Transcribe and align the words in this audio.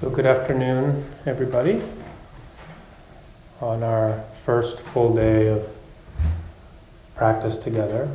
So, 0.00 0.08
good 0.10 0.26
afternoon, 0.26 1.04
everybody. 1.26 1.82
On 3.60 3.82
our 3.82 4.22
first 4.32 4.78
full 4.78 5.12
day 5.12 5.48
of 5.48 5.68
practice 7.16 7.58
together, 7.58 8.08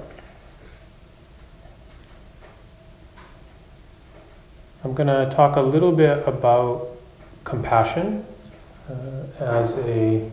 I'm 4.86 4.94
going 4.94 5.08
to 5.08 5.30
talk 5.36 5.58
a 5.58 5.62
little 5.62 5.92
bit 5.92 6.26
about 6.26 6.88
compassion 7.44 8.26
uh, 8.90 9.44
as 9.44 9.78
a 9.80 10.32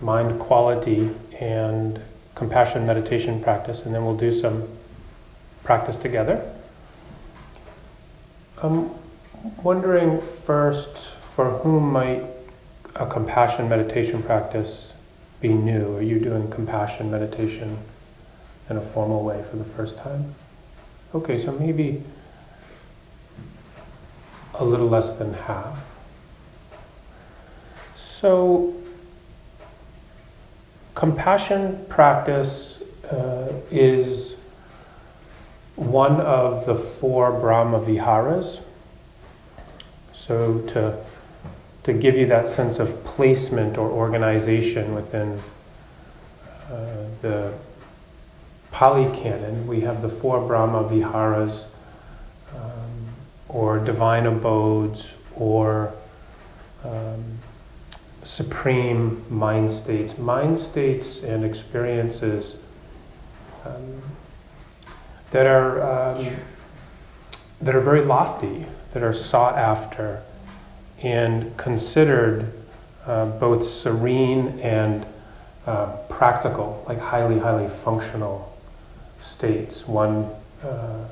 mind 0.00 0.38
quality 0.38 1.10
and 1.40 2.00
compassion 2.36 2.86
meditation 2.86 3.42
practice, 3.42 3.84
and 3.84 3.92
then 3.92 4.04
we'll 4.04 4.16
do 4.16 4.30
some 4.30 4.68
practice 5.64 5.96
together. 5.96 6.48
I'm 8.62 8.90
wondering 9.62 10.20
first 10.20 10.96
for 10.98 11.50
whom 11.58 11.92
might 11.92 12.24
a 12.96 13.06
compassion 13.06 13.68
meditation 13.68 14.22
practice 14.22 14.94
be 15.40 15.48
new? 15.48 15.96
Are 15.96 16.02
you 16.02 16.18
doing 16.18 16.50
compassion 16.50 17.10
meditation 17.10 17.78
in 18.68 18.76
a 18.76 18.80
formal 18.80 19.22
way 19.22 19.42
for 19.42 19.56
the 19.56 19.64
first 19.64 19.96
time? 19.98 20.34
Okay, 21.14 21.38
so 21.38 21.52
maybe 21.52 22.02
a 24.54 24.64
little 24.64 24.88
less 24.88 25.12
than 25.12 25.32
half. 25.32 25.96
So, 27.94 28.74
compassion 30.94 31.84
practice 31.88 32.82
uh, 33.10 33.52
is 33.70 34.40
one 35.76 36.20
of 36.20 36.66
the 36.66 36.74
four 36.74 37.38
Brahma 37.38 37.80
Viharas. 37.80 38.60
So, 40.28 40.58
to, 40.58 41.02
to 41.84 41.92
give 41.94 42.18
you 42.18 42.26
that 42.26 42.48
sense 42.48 42.80
of 42.80 43.02
placement 43.02 43.78
or 43.78 43.88
organization 43.88 44.94
within 44.94 45.40
uh, 46.70 47.06
the 47.22 47.54
Pali 48.70 49.10
Canon, 49.18 49.66
we 49.66 49.80
have 49.80 50.02
the 50.02 50.10
four 50.10 50.46
Brahma 50.46 50.86
Viharas, 50.86 51.64
um, 52.54 53.08
or 53.48 53.78
divine 53.78 54.26
abodes, 54.26 55.14
or 55.34 55.94
um, 56.84 57.38
supreme 58.22 59.24
mind 59.30 59.72
states. 59.72 60.18
Mind 60.18 60.58
states 60.58 61.22
and 61.22 61.42
experiences 61.42 62.62
um, 63.64 64.02
that 65.30 65.46
are 65.46 66.18
um, 66.18 66.26
that 67.62 67.74
are 67.74 67.80
very 67.80 68.02
lofty, 68.02 68.66
that 68.92 69.02
are 69.02 69.12
sought 69.12 69.56
after, 69.56 70.22
and 71.02 71.56
considered 71.56 72.52
uh, 73.06 73.26
both 73.26 73.64
serene 73.64 74.58
and 74.60 75.06
uh, 75.66 75.96
practical, 76.08 76.84
like 76.88 76.98
highly, 76.98 77.38
highly 77.38 77.68
functional 77.68 78.56
states. 79.20 79.86
One 79.86 80.30
uh, 80.62 81.08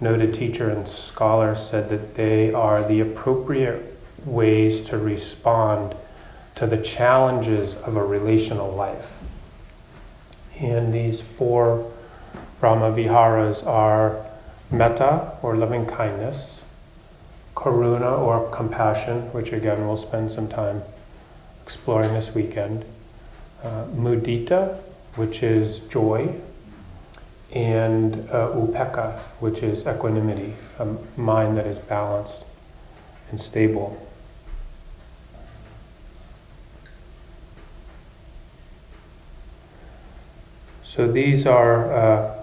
noted 0.00 0.34
teacher 0.34 0.70
and 0.70 0.88
scholar 0.88 1.54
said 1.54 1.88
that 1.90 2.14
they 2.14 2.52
are 2.52 2.86
the 2.86 3.00
appropriate 3.00 3.98
ways 4.24 4.80
to 4.82 4.98
respond 4.98 5.94
to 6.54 6.66
the 6.66 6.78
challenges 6.78 7.76
of 7.76 7.96
a 7.96 8.04
relational 8.04 8.70
life. 8.70 9.22
And 10.58 10.92
these 10.92 11.20
four 11.20 11.90
Brahma 12.60 12.92
Viharas 12.92 13.62
are 13.62 14.24
metta, 14.70 15.32
or 15.42 15.56
loving 15.56 15.86
kindness, 15.86 16.59
karuna, 17.60 18.18
or 18.18 18.48
compassion, 18.48 19.20
which 19.32 19.52
again 19.52 19.86
we'll 19.86 19.94
spend 19.94 20.32
some 20.32 20.48
time 20.48 20.82
exploring 21.62 22.14
this 22.14 22.34
weekend, 22.34 22.86
uh, 23.62 23.84
mudita, 23.94 24.78
which 25.14 25.42
is 25.42 25.80
joy, 25.80 26.34
and 27.52 28.14
uh, 28.30 28.48
upekkha, 28.54 29.18
which 29.40 29.62
is 29.62 29.86
equanimity, 29.86 30.54
a 30.78 30.86
mind 31.18 31.58
that 31.58 31.66
is 31.66 31.78
balanced 31.78 32.46
and 33.30 33.38
stable. 33.38 34.06
So 40.82 41.12
these 41.12 41.46
are 41.46 41.92
uh, 41.92 42.42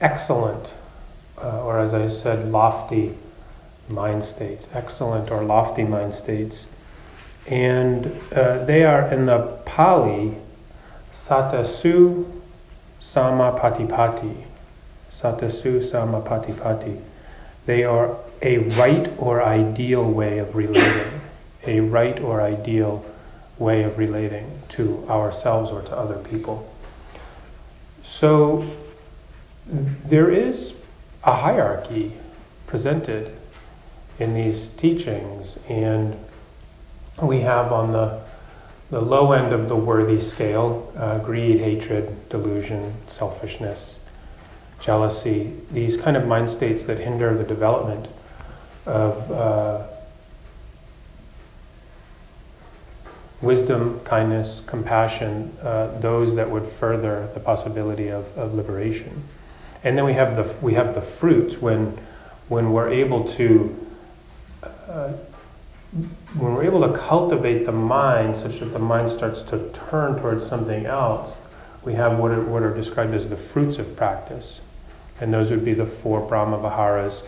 excellent, 0.00 0.74
uh, 1.40 1.62
or 1.64 1.78
as 1.78 1.94
I 1.94 2.08
said, 2.08 2.48
lofty 2.48 3.14
mind 3.88 4.24
states, 4.24 4.68
excellent 4.72 5.30
or 5.30 5.42
lofty 5.42 5.84
mind 5.84 6.14
states. 6.14 6.68
And 7.46 8.20
uh, 8.34 8.64
they 8.64 8.84
are 8.84 9.06
in 9.12 9.26
the 9.26 9.58
Pali, 9.64 10.36
satasu 11.12 12.30
samapatipati. 13.00 14.44
Satasu 15.08 15.78
samapatipati. 15.78 17.00
They 17.66 17.84
are 17.84 18.16
a 18.42 18.58
right 18.58 19.08
or 19.18 19.42
ideal 19.42 20.04
way 20.04 20.38
of 20.38 20.54
relating, 20.54 21.20
a 21.66 21.80
right 21.80 22.20
or 22.20 22.42
ideal 22.42 23.04
way 23.58 23.82
of 23.82 23.98
relating 23.98 24.60
to 24.68 25.04
ourselves 25.08 25.70
or 25.70 25.82
to 25.82 25.96
other 25.96 26.16
people. 26.16 26.70
So 28.02 28.68
there 29.66 30.30
is 30.30 30.74
a 31.24 31.32
hierarchy 31.32 32.12
presented 32.66 33.35
in 34.18 34.34
these 34.34 34.68
teachings, 34.70 35.58
and 35.68 36.16
we 37.22 37.40
have 37.40 37.72
on 37.72 37.92
the 37.92 38.20
the 38.90 39.00
low 39.00 39.32
end 39.32 39.52
of 39.52 39.68
the 39.68 39.76
worthy 39.76 40.18
scale 40.18 40.92
uh, 40.96 41.18
greed, 41.18 41.58
hatred, 41.58 42.28
delusion, 42.28 42.94
selfishness, 43.06 44.00
jealousy, 44.80 45.54
these 45.72 45.96
kind 45.96 46.16
of 46.16 46.26
mind 46.26 46.48
states 46.48 46.84
that 46.84 46.98
hinder 46.98 47.36
the 47.36 47.44
development 47.44 48.06
of 48.84 49.32
uh, 49.32 49.82
wisdom, 53.40 53.98
kindness, 54.00 54.62
compassion, 54.66 55.52
uh, 55.62 55.98
those 55.98 56.36
that 56.36 56.48
would 56.48 56.64
further 56.64 57.28
the 57.34 57.40
possibility 57.40 58.08
of, 58.08 58.36
of 58.38 58.54
liberation. 58.54 59.24
And 59.82 59.98
then 59.98 60.04
we 60.04 60.12
have 60.12 60.36
the, 60.36 60.54
we 60.62 60.74
have 60.74 60.94
the 60.94 61.02
fruits 61.02 61.60
when, 61.60 61.98
when 62.48 62.72
we're 62.72 62.88
able 62.88 63.24
to 63.30 63.85
uh, 64.88 65.12
when 66.34 66.54
we're 66.54 66.64
able 66.64 66.80
to 66.80 66.92
cultivate 66.92 67.64
the 67.64 67.72
mind 67.72 68.36
such 68.36 68.58
that 68.60 68.66
the 68.66 68.78
mind 68.78 69.08
starts 69.08 69.42
to 69.42 69.70
turn 69.72 70.18
towards 70.18 70.46
something 70.46 70.86
else, 70.86 71.46
we 71.84 71.94
have 71.94 72.18
what 72.18 72.32
are, 72.32 72.42
what 72.42 72.62
are 72.62 72.74
described 72.74 73.14
as 73.14 73.28
the 73.28 73.36
fruits 73.36 73.78
of 73.78 73.96
practice. 73.96 74.60
And 75.20 75.32
those 75.32 75.50
would 75.50 75.64
be 75.64 75.72
the 75.72 75.86
four 75.86 76.20
Brahma 76.20 76.58
Viharas, 76.58 77.22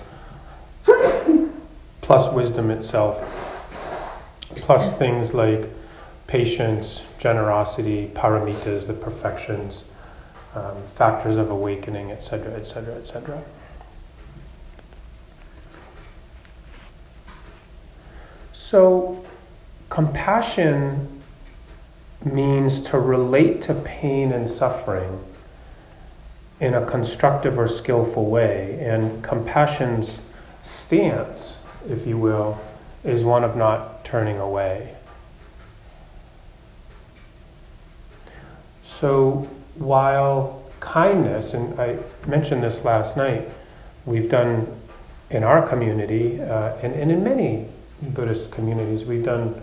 plus 2.00 2.32
wisdom 2.32 2.70
itself, 2.70 3.22
plus 4.56 4.96
things 4.98 5.32
like 5.32 5.70
patience, 6.26 7.06
generosity, 7.18 8.10
paramitas, 8.14 8.86
the 8.86 8.92
perfections, 8.92 9.88
um, 10.54 10.82
factors 10.82 11.36
of 11.36 11.50
awakening, 11.50 12.10
etc., 12.10 12.52
etc., 12.52 12.94
etc. 12.96 13.42
So, 18.70 19.24
compassion 19.88 21.22
means 22.22 22.82
to 22.90 22.98
relate 22.98 23.62
to 23.62 23.72
pain 23.72 24.30
and 24.30 24.46
suffering 24.46 25.24
in 26.60 26.74
a 26.74 26.84
constructive 26.84 27.58
or 27.58 27.66
skillful 27.66 28.28
way. 28.28 28.78
And 28.82 29.24
compassion's 29.24 30.20
stance, 30.60 31.62
if 31.88 32.06
you 32.06 32.18
will, 32.18 32.60
is 33.04 33.24
one 33.24 33.42
of 33.42 33.56
not 33.56 34.04
turning 34.04 34.38
away. 34.38 34.94
So, 38.82 39.48
while 39.76 40.62
kindness, 40.80 41.54
and 41.54 41.80
I 41.80 42.00
mentioned 42.26 42.64
this 42.64 42.84
last 42.84 43.16
night, 43.16 43.48
we've 44.04 44.28
done 44.28 44.66
in 45.30 45.42
our 45.42 45.66
community 45.66 46.38
uh, 46.38 46.74
and, 46.82 46.92
and 46.92 47.10
in 47.10 47.24
many 47.24 47.66
Buddhist 48.02 48.50
communities, 48.50 49.04
we've 49.04 49.24
done 49.24 49.60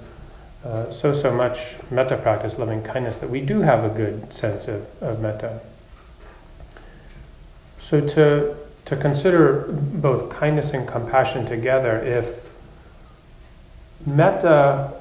uh, 0.63 0.89
so, 0.89 1.13
so 1.13 1.31
much 1.33 1.77
metta 1.91 2.17
practice, 2.17 2.57
loving 2.57 2.81
kindness, 2.81 3.19
that 3.19 3.29
we 3.29 3.39
do 3.39 3.61
have 3.61 3.83
a 3.83 3.89
good 3.89 4.33
sense 4.33 4.67
of, 4.67 4.85
of 5.01 5.21
metta. 5.21 5.61
So, 7.77 8.01
to, 8.01 8.55
to 8.85 8.95
consider 8.95 9.65
both 9.69 10.29
kindness 10.29 10.71
and 10.71 10.87
compassion 10.87 11.45
together, 11.45 12.01
if 12.01 12.49
metta 14.05 14.93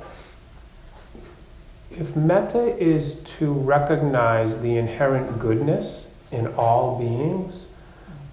if 1.96 2.16
metta 2.16 2.76
is 2.82 3.16
to 3.38 3.52
recognize 3.52 4.60
the 4.60 4.76
inherent 4.76 5.38
goodness 5.38 6.10
in 6.32 6.48
all 6.54 6.98
beings, 6.98 7.66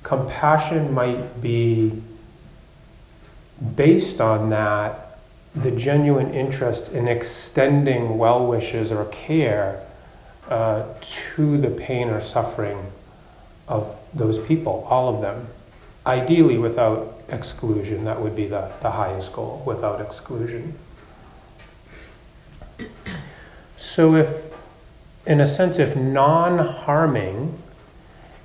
compassion 0.01 0.93
might 0.93 1.41
be 1.41 2.01
based 3.75 4.19
on 4.19 4.49
that, 4.49 5.17
the 5.55 5.71
genuine 5.71 6.33
interest 6.33 6.91
in 6.91 7.07
extending 7.07 8.17
well 8.17 8.45
wishes 8.45 8.91
or 8.91 9.05
care 9.05 9.85
uh, 10.49 10.85
to 11.01 11.57
the 11.57 11.69
pain 11.69 12.09
or 12.09 12.19
suffering 12.19 12.91
of 13.67 13.99
those 14.13 14.39
people, 14.39 14.85
all 14.89 15.13
of 15.13 15.21
them. 15.21 15.47
Ideally, 16.05 16.57
without 16.57 17.21
exclusion, 17.29 18.05
that 18.05 18.21
would 18.21 18.35
be 18.35 18.47
the, 18.47 18.71
the 18.81 18.91
highest 18.91 19.33
goal, 19.33 19.61
without 19.65 20.01
exclusion. 20.01 20.77
So, 23.77 24.15
if, 24.15 24.51
in 25.25 25.39
a 25.39 25.45
sense, 25.45 25.77
if 25.79 25.95
non 25.95 26.59
harming 26.59 27.57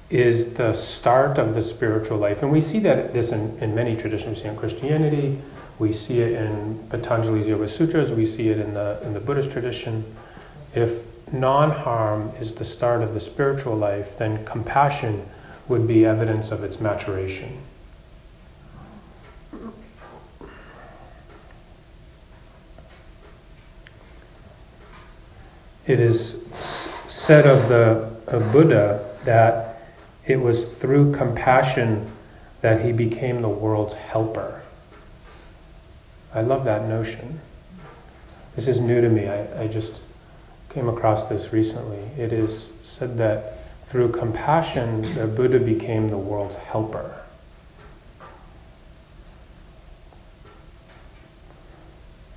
is 0.08 0.55
the 0.55 0.73
start 0.73 1.38
of 1.38 1.55
the 1.55 1.62
spiritual 1.62 2.19
life. 2.19 2.43
And 2.43 2.53
we 2.53 2.61
see 2.61 2.79
that 2.81 3.12
this 3.12 3.32
in, 3.32 3.58
in 3.58 3.75
many 3.75 3.97
traditions. 3.97 4.38
We 4.38 4.43
see 4.43 4.49
it 4.49 4.50
in 4.50 4.56
Christianity, 4.56 5.38
we 5.79 5.93
see 5.93 6.20
it 6.20 6.32
in 6.32 6.79
Patanjali's 6.88 7.49
Yoga 7.49 7.69
Sutras, 7.69 8.12
we 8.12 8.25
see 8.25 8.49
it 8.49 8.58
in 8.58 8.75
the, 8.75 9.00
in 9.03 9.14
the 9.14 9.20
Buddhist 9.20 9.50
tradition. 9.50 10.05
If 10.75 11.06
non 11.32 11.70
harm 11.70 12.32
is 12.41 12.55
the 12.55 12.64
start 12.64 13.03
of 13.03 13.14
the 13.14 13.20
spiritual 13.20 13.75
life, 13.75 14.17
then 14.19 14.44
compassion 14.44 15.26
would 15.69 15.87
be 15.87 16.06
evidence 16.06 16.52
of 16.52 16.62
its 16.62 16.81
maturation. 16.81 17.59
It 25.87 26.00
is 26.00 26.47
said 26.59 27.47
of 27.47 27.69
the 27.69 28.17
of 28.26 28.52
Buddha 28.52 29.09
that 29.25 29.66
it 30.26 30.40
was 30.40 30.73
through 30.75 31.12
compassion 31.12 32.11
that 32.61 32.84
he 32.84 32.93
became 32.93 33.40
the 33.43 33.49
world's 33.49 33.94
helper. 33.94 34.62
I 36.34 36.40
love 36.40 36.64
that 36.64 36.88
notion. 36.88 37.40
This 38.56 38.67
is 38.67 38.81
new 38.81 39.00
to 39.00 39.08
me. 39.08 39.28
I, 39.28 39.62
I 39.62 39.67
just 39.69 40.00
came 40.69 40.88
across 40.88 41.28
this 41.28 41.52
recently. 41.52 42.02
It 42.19 42.32
is 42.32 42.70
said 42.82 43.19
that 43.19 43.58
through 43.84 44.11
compassion, 44.11 45.14
the 45.14 45.26
Buddha 45.26 45.61
became 45.61 46.08
the 46.08 46.19
world's 46.19 46.56
helper. 46.56 47.23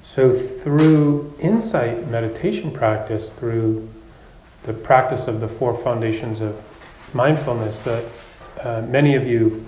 So, 0.03 0.33
through 0.33 1.33
insight 1.39 2.07
meditation 2.07 2.71
practice, 2.71 3.31
through 3.31 3.89
the 4.63 4.73
practice 4.73 5.27
of 5.27 5.39
the 5.39 5.47
four 5.47 5.75
foundations 5.75 6.39
of 6.39 6.63
mindfulness 7.13 7.79
that 7.81 8.05
uh, 8.63 8.81
many 8.87 9.15
of 9.15 9.25
you 9.25 9.65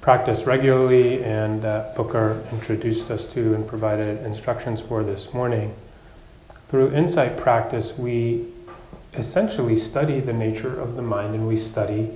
practice 0.00 0.44
regularly 0.44 1.24
and 1.24 1.62
that 1.62 1.96
Booker 1.96 2.44
introduced 2.52 3.10
us 3.10 3.24
to 3.26 3.54
and 3.54 3.66
provided 3.66 4.24
instructions 4.24 4.80
for 4.80 5.02
this 5.02 5.32
morning. 5.32 5.74
Through 6.68 6.92
insight 6.92 7.36
practice, 7.36 7.96
we 7.96 8.46
essentially 9.14 9.76
study 9.76 10.20
the 10.20 10.32
nature 10.32 10.78
of 10.78 10.96
the 10.96 11.02
mind 11.02 11.34
and 11.34 11.48
we 11.48 11.56
study 11.56 12.10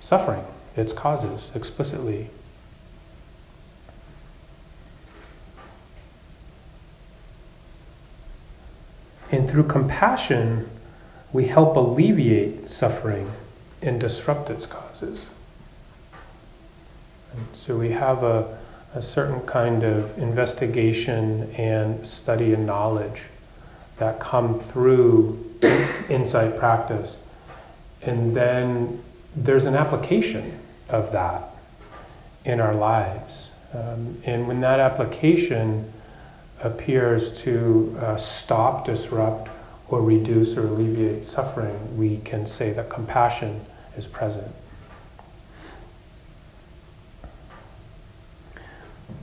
suffering, 0.00 0.44
its 0.76 0.92
causes, 0.92 1.50
explicitly. 1.54 2.28
And 9.30 9.48
through 9.48 9.64
compassion, 9.64 10.68
we 11.32 11.46
help 11.46 11.74
alleviate 11.76 12.68
suffering 12.68 13.30
and 13.84 14.00
disrupt 14.00 14.50
its 14.50 14.66
causes. 14.66 15.26
And 17.32 17.46
so 17.52 17.76
we 17.76 17.90
have 17.90 18.22
a, 18.22 18.58
a 18.94 19.02
certain 19.02 19.40
kind 19.42 19.82
of 19.82 20.16
investigation 20.18 21.50
and 21.56 22.06
study 22.06 22.54
and 22.54 22.64
knowledge 22.66 23.26
that 23.98 24.20
come 24.20 24.54
through 24.54 25.52
insight 26.08 26.56
practice. 26.56 27.22
And 28.02 28.36
then 28.36 29.02
there's 29.34 29.66
an 29.66 29.74
application 29.74 30.58
of 30.88 31.12
that 31.12 31.42
in 32.44 32.60
our 32.60 32.74
lives. 32.74 33.50
Um, 33.72 34.20
and 34.24 34.46
when 34.46 34.60
that 34.60 34.78
application 34.78 35.92
appears 36.62 37.42
to 37.42 37.96
uh, 38.00 38.16
stop, 38.16 38.84
disrupt, 38.84 39.50
or 39.88 40.02
reduce 40.02 40.56
or 40.56 40.66
alleviate 40.66 41.24
suffering, 41.24 41.96
we 41.96 42.18
can 42.18 42.46
say 42.46 42.72
that 42.72 42.88
compassion 42.88 43.64
is 43.96 44.06
present. 44.06 44.52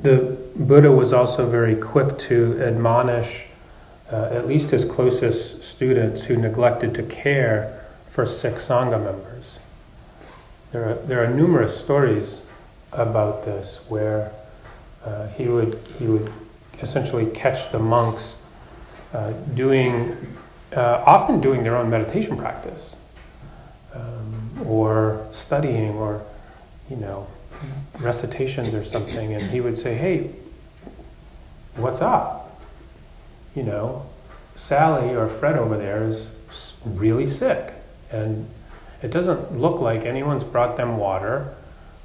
The 0.02 0.38
Buddha 0.56 0.92
was 0.92 1.14
also 1.14 1.50
very 1.50 1.76
quick 1.76 2.18
to 2.20 2.60
admonish 2.62 3.46
uh, 4.12 4.30
at 4.32 4.48
least 4.48 4.72
his 4.72 4.84
closest 4.84 5.64
students 5.64 6.26
who 6.26 6.36
neglected 6.36 6.94
to 6.96 7.04
care 7.04 7.82
for 8.06 8.26
sick 8.26 8.56
Sangha 8.56 9.02
members. 9.02 9.60
There 10.72 10.90
are, 10.90 10.94
there 10.96 11.24
are 11.24 11.28
numerous 11.28 11.80
stories 11.80 12.42
about 12.92 13.44
this 13.44 13.80
where 13.88 14.32
uh, 15.06 15.28
he, 15.30 15.48
would, 15.48 15.80
he 15.98 16.08
would 16.08 16.32
essentially 16.82 17.26
catch 17.28 17.72
the 17.72 17.80
monks 17.80 18.38
uh, 19.14 19.32
doing, 19.54 20.18
uh, 20.76 21.04
often 21.06 21.40
doing 21.40 21.64
their 21.64 21.78
own 21.78 21.90
meditation 21.90 22.36
practice 22.36 22.96
Um, 23.94 24.66
or 24.66 25.28
studying 25.32 25.96
or, 25.96 26.24
you 26.90 26.96
know, 26.96 27.28
recitations 28.00 28.74
or 28.74 28.84
something, 28.84 29.34
and 29.34 29.52
he 29.52 29.62
would 29.62 29.78
say, 29.78 29.96
Hey, 29.96 30.32
what's 31.76 32.02
up? 32.02 32.62
You 33.56 33.64
know, 33.64 34.06
Sally 34.56 35.16
or 35.16 35.28
Fred 35.28 35.58
over 35.58 35.78
there 35.78 36.04
is 36.04 36.32
really 36.86 37.26
sick, 37.26 37.74
and 38.12 38.48
it 39.02 39.12
doesn't 39.12 39.60
look 39.60 39.80
like 39.80 40.06
anyone's 40.06 40.44
brought 40.44 40.78
them 40.78 40.98
water, 40.98 41.56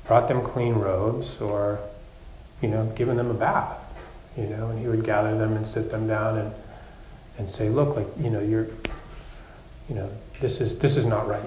brought 0.06 0.28
them 0.28 0.42
clean 0.42 0.74
robes, 0.74 1.40
or, 1.40 1.78
you 2.60 2.68
know, 2.68 2.86
given 2.96 3.16
them 3.16 3.30
a 3.30 3.34
bath. 3.34 3.82
You 4.36 4.48
know, 4.48 4.68
and 4.68 4.78
he 4.78 4.86
would 4.86 5.04
gather 5.04 5.38
them 5.38 5.56
and 5.56 5.66
sit 5.66 5.90
them 5.90 6.06
down 6.06 6.36
and, 6.36 6.52
and 7.38 7.48
say, 7.48 7.68
Look, 7.68 7.96
like, 7.96 8.08
you 8.18 8.30
know, 8.30 8.40
you're, 8.40 8.66
you 9.88 9.94
know, 9.94 10.10
this 10.40 10.60
is, 10.60 10.78
this 10.78 10.96
is 10.96 11.06
not 11.06 11.28
right 11.28 11.42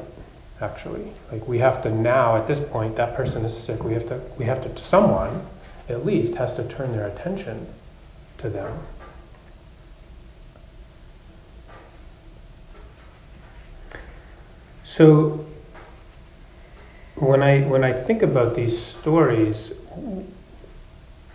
actually. 0.61 1.11
Like 1.31 1.47
we 1.47 1.59
have 1.59 1.81
to 1.83 1.91
now, 1.91 2.35
at 2.35 2.47
this 2.47 2.59
point, 2.59 2.95
that 2.97 3.15
person 3.15 3.45
is 3.45 3.55
sick. 3.57 3.83
We 3.83 3.93
have 3.93 4.07
to, 4.07 4.21
we 4.37 4.45
have 4.45 4.61
to, 4.61 4.81
someone 4.81 5.45
at 5.87 6.05
least 6.05 6.35
has 6.35 6.53
to 6.53 6.63
turn 6.63 6.93
their 6.93 7.07
attention 7.07 7.67
to 8.37 8.49
them. 8.49 8.79
So 14.83 15.45
when 17.15 17.41
I 17.43 17.61
when 17.61 17.83
I 17.83 17.93
think 17.93 18.21
about 18.21 18.55
these 18.55 18.77
stories, 18.77 19.71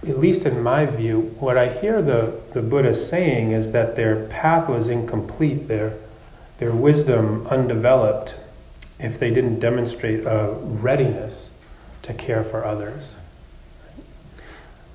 at 0.02 0.18
least 0.18 0.44
in 0.44 0.62
my 0.62 0.86
view, 0.86 1.34
what 1.38 1.56
I 1.56 1.68
hear 1.68 2.02
the, 2.02 2.40
the 2.52 2.62
Buddha 2.62 2.92
saying 2.94 3.52
is 3.52 3.72
that 3.72 3.96
their 3.96 4.26
path 4.26 4.68
was 4.68 4.88
incomplete, 4.88 5.68
their 5.68 5.94
their 6.58 6.72
wisdom 6.72 7.46
undeveloped, 7.46 8.36
if 9.04 9.18
they 9.18 9.30
didn't 9.30 9.58
demonstrate 9.58 10.24
a 10.24 10.54
readiness 10.60 11.50
to 12.02 12.14
care 12.14 12.42
for 12.42 12.64
others. 12.64 13.14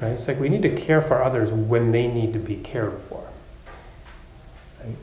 Right? 0.02 0.10
It's 0.10 0.28
like 0.28 0.40
we 0.40 0.50
need 0.50 0.64
to 0.64 0.76
care 0.76 1.02
for 1.02 1.22
others 1.22 1.52
when 1.52 1.92
they 1.92 2.08
need 2.08 2.34
to 2.34 2.40
be 2.40 2.56
cared 2.56 3.00
for. 3.02 3.28
Right? 4.84 4.96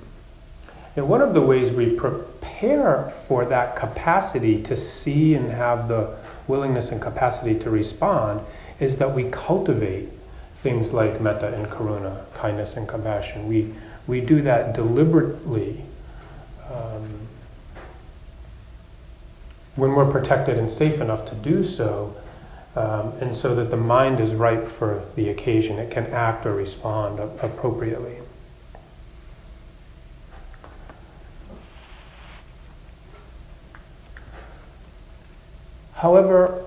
And 0.97 1.09
one 1.09 1.21
of 1.21 1.35
the 1.35 1.41
ways 1.41 1.71
we 1.71 1.91
prepare 1.91 3.05
for 3.11 3.45
that 3.45 3.77
capacity 3.77 4.63
to 4.63 4.77
see 4.77 5.35
and 5.35 5.51
have 5.51 5.89
the 5.89 6.17
willingness 6.49 6.91
and 6.91 7.01
capacity 7.01 7.59
to 7.61 7.71
respond 7.71 8.41
is 8.81 8.97
that 8.99 9.15
we 9.15 9.25
cultivate 9.31 10.09
things 10.55 10.93
like 10.93 11.21
metta 11.21 11.53
and 11.55 11.67
karuna, 11.67 12.25
kindness 12.35 12.77
and 12.77 12.89
compassion. 12.89 13.47
We, 13.47 13.73
we 14.07 14.21
do 14.21 14.43
that 14.43 14.75
deliberately. 14.75 15.86
When 19.76 19.92
we're 19.92 20.11
protected 20.11 20.59
and 20.59 20.71
safe 20.71 21.00
enough 21.00 21.25
to 21.26 21.35
do 21.35 21.62
so, 21.62 22.16
um, 22.75 23.12
and 23.21 23.35
so 23.35 23.54
that 23.54 23.71
the 23.71 23.76
mind 23.76 24.21
is 24.21 24.35
ripe 24.35 24.66
for 24.66 25.04
the 25.14 25.28
occasion, 25.28 25.78
it 25.78 25.90
can 25.90 26.06
act 26.09 26.45
or 26.45 26.54
respond 26.54 27.18
appropriately. 27.42 28.16
However, 35.95 36.62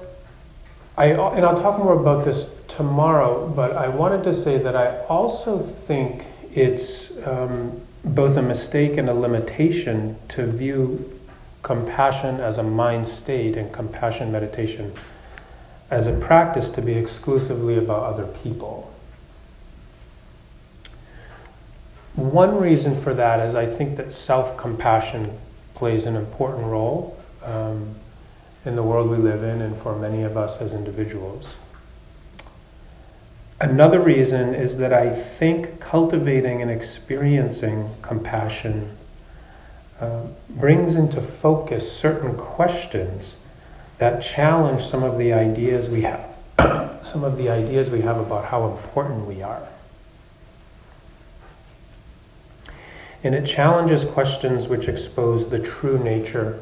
I, 0.98 1.06
and 1.06 1.46
I'll 1.46 1.58
talk 1.58 1.78
more 1.78 2.00
about 2.00 2.26
this 2.26 2.54
tomorrow, 2.68 3.48
but 3.48 3.78
I 3.78 3.88
wanted 3.88 4.24
to 4.24 4.34
say 4.34 4.58
that 4.58 4.76
I 4.76 5.00
also 5.06 5.60
think 5.60 6.26
it's 6.52 7.16
um, 7.28 7.82
both 8.04 8.38
a 8.38 8.42
mistake 8.42 8.98
and 8.98 9.08
a 9.08 9.14
limitation 9.14 10.18
to 10.30 10.48
view 10.48 11.19
compassion 11.70 12.40
as 12.40 12.58
a 12.58 12.64
mind 12.64 13.06
state 13.06 13.56
and 13.56 13.72
compassion 13.72 14.32
meditation 14.32 14.92
as 15.92 16.08
a 16.08 16.20
practice 16.20 16.72
to 16.72 16.82
be 16.82 16.94
exclusively 16.94 17.78
about 17.78 18.02
other 18.02 18.26
people. 18.26 18.92
One 22.16 22.60
reason 22.60 22.96
for 22.96 23.14
that 23.14 23.40
is 23.40 23.54
I 23.54 23.68
think 23.68 23.98
that 23.98 24.12
self 24.12 24.58
compassion 24.58 25.38
plays 25.76 26.08
an 26.08 26.16
important 26.16 26.66
role 26.66 27.16
um, 27.44 27.94
in 28.66 28.76
the 28.76 28.82
world 28.82 29.08
we 29.08 29.18
live 29.18 29.44
in 29.44 29.62
and 29.62 29.76
for 29.78 29.96
many 29.96 30.24
of 30.24 30.36
us 30.36 30.60
as 30.64 30.74
individuals. 30.74 31.56
Another 33.62 34.00
reason 34.00 34.56
is 34.56 34.80
that 34.80 34.92
I 34.92 35.12
think 35.12 35.80
cultivating 35.80 36.64
and 36.64 36.72
experiencing 36.72 37.92
compassion 38.02 38.98
uh, 40.00 40.24
brings 40.50 40.96
into 40.96 41.22
focus 41.22 41.92
certain 41.92 42.36
questions 42.36 43.38
that 43.98 44.22
challenge 44.22 44.82
some 44.82 45.04
of 45.04 45.18
the 45.18 45.34
ideas 45.34 45.90
we 45.90 46.02
have, 46.02 46.38
some 47.02 47.24
of 47.24 47.38
the 47.38 47.50
ideas 47.50 47.90
we 47.90 48.02
have 48.02 48.18
about 48.18 48.46
how 48.46 48.70
important 48.70 49.26
we 49.26 49.44
are. 49.44 49.68
And 53.24 53.36
it 53.36 53.46
challenges 53.46 54.06
questions 54.06 54.70
which 54.70 54.88
expose 54.88 55.50
the 55.50 55.60
true 55.60 56.02
nature 56.02 56.62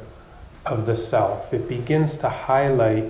of 0.66 0.88
the 0.88 0.96
self. 0.96 1.54
It 1.54 1.70
begins 1.70 2.18
to 2.18 2.30
highlight 2.30 3.06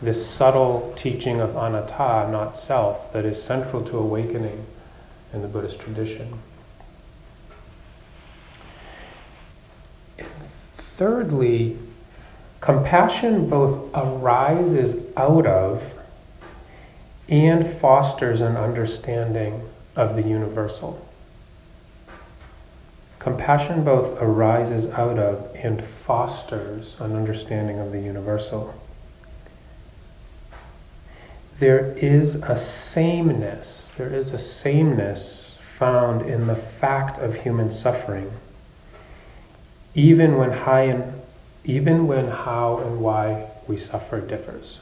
this 0.00 0.26
subtle 0.26 0.92
teaching 0.96 1.40
of 1.40 1.56
anatta, 1.56 2.30
not 2.30 2.56
self, 2.56 3.12
that 3.12 3.24
is 3.24 3.42
central 3.42 3.82
to 3.84 3.98
awakening 3.98 4.66
in 5.32 5.42
the 5.42 5.48
Buddhist 5.48 5.80
tradition. 5.80 6.38
Thirdly, 10.96 11.78
compassion 12.60 13.48
both 13.48 13.94
arises 13.94 15.06
out 15.16 15.46
of 15.46 15.98
and 17.28 17.66
fosters 17.66 18.40
an 18.40 18.56
understanding 18.56 19.68
of 19.94 20.16
the 20.16 20.22
universal. 20.22 21.06
Compassion 23.18 23.84
both 23.84 24.20
arises 24.22 24.90
out 24.92 25.18
of 25.18 25.50
and 25.56 25.82
fosters 25.84 26.96
an 27.00 27.14
understanding 27.14 27.78
of 27.78 27.92
the 27.92 28.00
universal 28.00 28.74
there 31.58 31.92
is 31.92 32.36
a 32.42 32.56
sameness, 32.56 33.92
there 33.96 34.12
is 34.12 34.32
a 34.32 34.38
sameness 34.38 35.58
found 35.60 36.22
in 36.22 36.46
the 36.46 36.56
fact 36.56 37.18
of 37.18 37.34
human 37.34 37.70
suffering, 37.70 38.30
even 39.96 40.36
when 40.36 40.52
high 40.52 40.82
and 40.82 41.20
even 41.64 42.06
when 42.06 42.28
how 42.28 42.76
and 42.78 43.00
why 43.00 43.46
we 43.66 43.76
suffer 43.78 44.20
differs. 44.20 44.78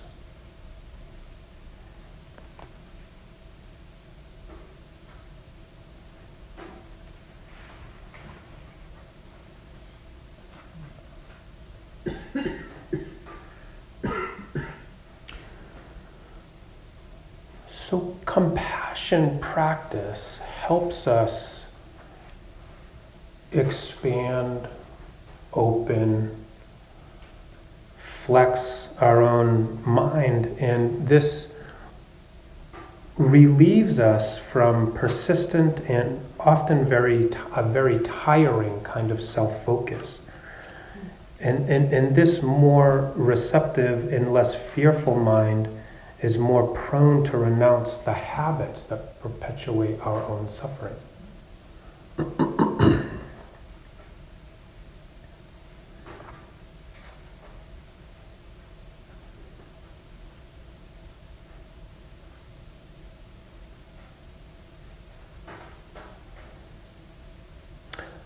So, 17.69 18.17
compassion 18.25 19.39
practice 19.39 20.39
helps 20.39 21.07
us 21.07 21.67
expand, 23.53 24.67
open, 25.55 26.35
flex 27.97 28.95
our 29.01 29.23
own 29.23 29.83
mind, 29.85 30.47
and 30.59 31.07
this 31.07 31.53
relieves 33.17 33.99
us 33.99 34.39
from 34.39 34.93
persistent 34.93 35.81
and 35.89 36.21
often 36.41 36.85
very 36.85 37.31
a 37.55 37.63
very 37.63 37.99
tiring 38.01 38.81
kind 38.83 39.11
of 39.11 39.21
self-focus. 39.21 40.21
And, 41.41 41.69
and, 41.69 41.93
and 41.93 42.17
this 42.17 42.43
more 42.43 43.13
receptive 43.15 44.13
and 44.13 44.33
less 44.33 44.55
fearful 44.55 45.17
mind 45.17 45.69
is 46.21 46.39
more 46.39 46.67
prone 46.69 47.23
to 47.25 47.37
renounce 47.37 47.99
the 47.99 48.15
habits 48.15 48.83
that 48.85 49.21
perpetuate 49.21 50.01
our 50.01 50.23
own 50.25 50.49
suffering. 50.49 50.97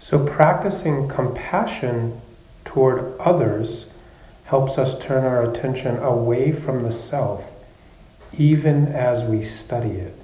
So, 0.09 0.28
practicing 0.39 1.09
compassion 1.09 2.21
toward 2.65 3.13
others 3.19 3.93
helps 4.45 4.79
us 4.79 4.97
turn 5.05 5.25
our 5.25 5.43
attention 5.51 5.97
away 5.97 6.53
from 6.53 6.79
the 6.79 6.93
self 6.93 7.57
even 8.39 8.87
as 8.87 9.29
we 9.29 9.43
study 9.43 9.91
it. 9.91 10.15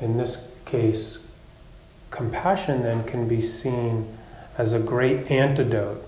In 0.00 0.16
this 0.16 0.48
case, 0.64 1.18
compassion 2.10 2.84
then 2.84 3.04
can 3.04 3.28
be 3.28 3.42
seen 3.42 4.16
as 4.56 4.72
a 4.72 4.78
great 4.78 5.30
antidote 5.30 6.02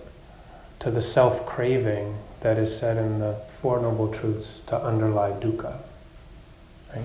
to 0.79 0.91
the 0.91 1.03
self 1.03 1.45
craving 1.45 2.17
that 2.41 2.57
is 2.57 2.75
said 2.75 2.97
in 2.97 3.19
the 3.19 3.35
Four 3.51 3.83
Noble 3.83 4.11
Truths 4.11 4.61
to 4.61 4.83
underlie 4.83 5.33
dukkha. 5.33 5.77
Right? 6.97 7.05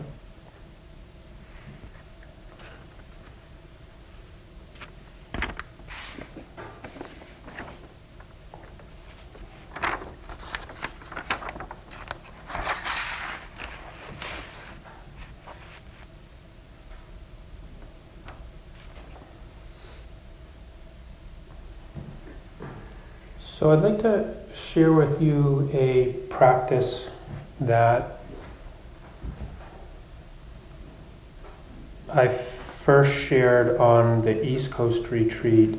So 23.59 23.73
I'd 23.73 23.81
like 23.81 23.99
to 24.03 24.33
share 24.53 24.93
with 24.93 25.21
you 25.21 25.69
a 25.73 26.13
practice 26.29 27.09
that 27.59 28.19
I 32.09 32.29
first 32.29 33.13
shared 33.13 33.77
on 33.77 34.21
the 34.21 34.47
East 34.47 34.71
Coast 34.71 35.11
retreat. 35.11 35.77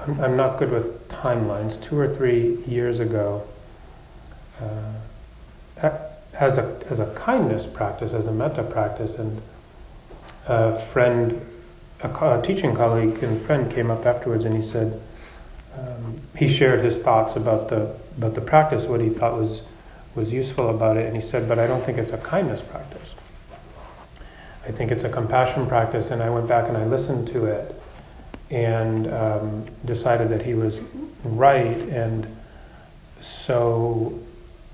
I'm, 0.00 0.20
I'm 0.20 0.36
not 0.36 0.58
good 0.58 0.72
with 0.72 1.06
timelines, 1.08 1.80
two 1.80 1.96
or 1.96 2.08
three 2.08 2.56
years 2.66 2.98
ago. 2.98 3.46
Uh, 4.60 5.90
as 6.40 6.58
a, 6.58 6.82
as 6.90 6.98
a 6.98 7.14
kindness 7.14 7.68
practice, 7.68 8.12
as 8.12 8.26
a 8.26 8.32
metta 8.32 8.64
practice, 8.64 9.16
and 9.16 9.40
a 10.48 10.76
friend, 10.76 11.40
a, 12.02 12.08
a 12.08 12.42
teaching 12.42 12.74
colleague 12.74 13.22
and 13.22 13.40
friend 13.40 13.70
came 13.70 13.92
up 13.92 14.04
afterwards 14.04 14.44
and 14.44 14.56
he 14.56 14.62
said, 14.62 15.00
um, 15.78 16.20
he 16.36 16.48
shared 16.48 16.84
his 16.84 16.98
thoughts 16.98 17.36
about 17.36 17.68
the 17.68 17.94
about 18.16 18.34
the 18.34 18.40
practice, 18.40 18.86
what 18.86 19.00
he 19.00 19.08
thought 19.08 19.36
was 19.36 19.62
was 20.14 20.32
useful 20.32 20.70
about 20.70 20.96
it, 20.96 21.06
and 21.06 21.14
he 21.14 21.20
said, 21.20 21.48
"But 21.48 21.58
I 21.58 21.66
don't 21.66 21.84
think 21.84 21.98
it's 21.98 22.12
a 22.12 22.18
kindness 22.18 22.62
practice. 22.62 23.14
I 24.66 24.72
think 24.72 24.90
it's 24.90 25.04
a 25.04 25.08
compassion 25.08 25.66
practice." 25.66 26.10
And 26.10 26.22
I 26.22 26.30
went 26.30 26.48
back 26.48 26.68
and 26.68 26.76
I 26.76 26.84
listened 26.84 27.28
to 27.28 27.46
it, 27.46 27.80
and 28.50 29.12
um, 29.12 29.66
decided 29.84 30.28
that 30.30 30.42
he 30.42 30.54
was 30.54 30.80
right. 31.24 31.78
And 31.88 32.26
so 33.20 34.18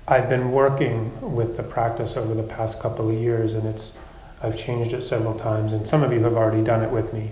I've 0.07 0.29
been 0.29 0.51
working 0.51 1.35
with 1.35 1.57
the 1.57 1.63
practice 1.63 2.15
over 2.17 2.33
the 2.33 2.43
past 2.43 2.79
couple 2.79 3.09
of 3.09 3.15
years, 3.15 3.53
and 3.53 3.67
it's 3.67 3.93
I've 4.41 4.57
changed 4.57 4.93
it 4.93 5.01
several 5.01 5.35
times, 5.35 5.73
and 5.73 5.87
some 5.87 6.03
of 6.03 6.13
you 6.13 6.21
have 6.23 6.35
already 6.35 6.63
done 6.63 6.83
it 6.83 6.91
with 6.91 7.13
me. 7.13 7.31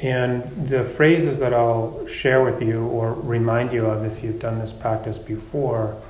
And 0.00 0.44
the 0.68 0.84
phrases 0.84 1.40
that 1.40 1.52
I'll 1.52 2.06
share 2.06 2.44
with 2.44 2.62
you 2.62 2.86
or 2.86 3.14
remind 3.14 3.72
you 3.72 3.86
of 3.86 4.04
if 4.04 4.22
you've 4.22 4.38
done 4.38 4.58
this 4.60 4.72
practice 4.72 5.18
before, 5.18 6.00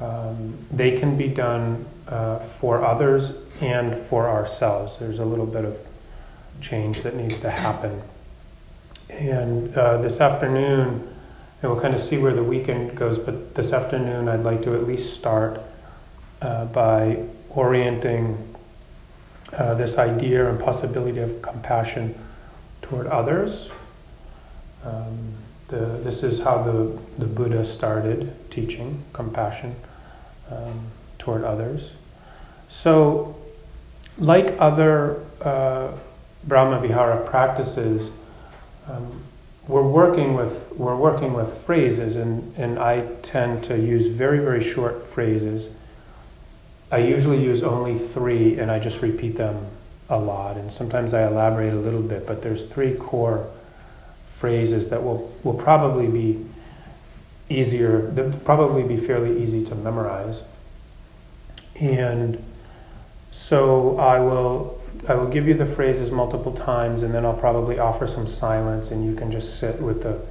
um, 0.00 0.58
they 0.70 0.92
can 0.92 1.16
be 1.16 1.28
done 1.28 1.86
uh, 2.08 2.38
for 2.38 2.84
others 2.84 3.62
and 3.62 3.96
for 3.96 4.28
ourselves. 4.28 4.98
There's 4.98 5.18
a 5.18 5.24
little 5.24 5.46
bit 5.46 5.64
of 5.64 5.78
change 6.60 7.02
that 7.02 7.16
needs 7.16 7.40
to 7.40 7.50
happen. 7.50 8.02
And 9.08 9.74
uh, 9.74 9.98
this 9.98 10.20
afternoon, 10.20 11.08
and 11.62 11.72
we'll 11.72 11.80
kind 11.80 11.94
of 11.94 12.00
see 12.00 12.18
where 12.18 12.34
the 12.34 12.44
weekend 12.44 12.96
goes, 12.96 13.18
but 13.18 13.54
this 13.54 13.72
afternoon 13.72 14.28
I'd 14.28 14.40
like 14.40 14.62
to 14.62 14.74
at 14.74 14.86
least 14.86 15.14
start 15.14 15.62
uh, 16.42 16.66
by 16.66 17.24
orienting 17.48 18.54
uh, 19.54 19.72
this 19.74 19.96
idea 19.96 20.50
and 20.50 20.60
possibility 20.60 21.20
of 21.20 21.40
compassion 21.40 22.14
toward 22.88 23.06
others. 23.08 23.70
Um, 24.84 25.34
the, 25.68 25.78
this 25.78 26.22
is 26.22 26.40
how 26.40 26.62
the, 26.62 26.98
the 27.18 27.26
Buddha 27.26 27.64
started 27.64 28.32
teaching 28.50 29.02
compassion 29.12 29.74
um, 30.50 30.86
toward 31.18 31.42
others. 31.42 31.94
So, 32.68 33.36
like 34.18 34.54
other 34.60 35.24
uh, 35.42 35.92
Brahma 36.44 36.80
Vihara 36.80 37.24
practices, 37.26 38.12
um, 38.88 39.22
we're 39.66 39.82
working 39.82 40.34
with 40.34 40.72
we're 40.76 40.94
working 40.94 41.32
with 41.32 41.52
phrases, 41.52 42.14
and, 42.14 42.54
and 42.56 42.78
I 42.78 43.04
tend 43.22 43.64
to 43.64 43.76
use 43.76 44.06
very 44.06 44.38
very 44.38 44.60
short 44.60 45.04
phrases. 45.04 45.70
I 46.92 46.98
usually 46.98 47.42
use 47.42 47.64
only 47.64 47.96
three, 47.96 48.60
and 48.60 48.70
I 48.70 48.78
just 48.78 49.02
repeat 49.02 49.34
them 49.34 49.66
a 50.08 50.18
lot. 50.18 50.56
And 50.56 50.72
sometimes 50.72 51.14
I 51.14 51.26
elaborate 51.26 51.72
a 51.72 51.76
little 51.76 52.02
bit, 52.02 52.26
but 52.26 52.42
there's 52.42 52.64
three 52.64 52.94
core 52.94 53.48
phrases 54.26 54.88
that 54.88 55.02
will 55.02 55.32
will 55.42 55.54
probably 55.54 56.06
be 56.06 56.44
easier. 57.48 58.02
That 58.10 58.44
probably 58.44 58.82
be 58.82 58.96
fairly 58.96 59.42
easy 59.42 59.64
to 59.64 59.74
memorize. 59.74 60.42
And 61.80 62.42
so 63.30 63.98
I 63.98 64.20
will 64.20 64.80
I 65.08 65.14
will 65.14 65.28
give 65.28 65.46
you 65.46 65.54
the 65.54 65.66
phrases 65.66 66.10
multiple 66.10 66.52
times, 66.52 67.02
and 67.02 67.14
then 67.14 67.24
I'll 67.24 67.34
probably 67.34 67.78
offer 67.78 68.06
some 68.06 68.26
silence, 68.26 68.90
and 68.90 69.04
you 69.04 69.14
can 69.14 69.30
just 69.30 69.58
sit 69.58 69.80
with 69.80 70.02
the 70.02 70.24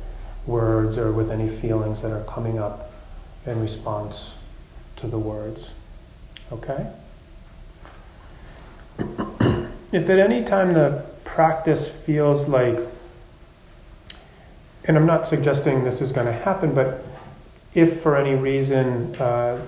words 0.45 0.97
or 0.97 1.11
with 1.11 1.31
any 1.31 1.47
feelings 1.47 2.01
that 2.01 2.11
are 2.11 2.23
coming 2.25 2.59
up 2.59 2.91
in 3.45 3.61
response 3.61 4.35
to 4.97 5.07
the 5.07 5.19
words. 5.19 5.73
Okay? 6.51 6.87
If 9.95 10.09
at 10.09 10.19
any 10.19 10.43
time 10.43 10.73
the 10.73 11.05
practice 11.23 11.87
feels 11.87 12.49
like, 12.49 12.77
and 14.83 14.97
I'm 14.97 15.05
not 15.05 15.25
suggesting 15.25 15.85
this 15.85 16.01
is 16.01 16.11
going 16.11 16.27
to 16.27 16.33
happen, 16.33 16.75
but 16.75 17.01
if 17.73 18.01
for 18.01 18.17
any 18.17 18.35
reason 18.35 19.15
uh, 19.15 19.61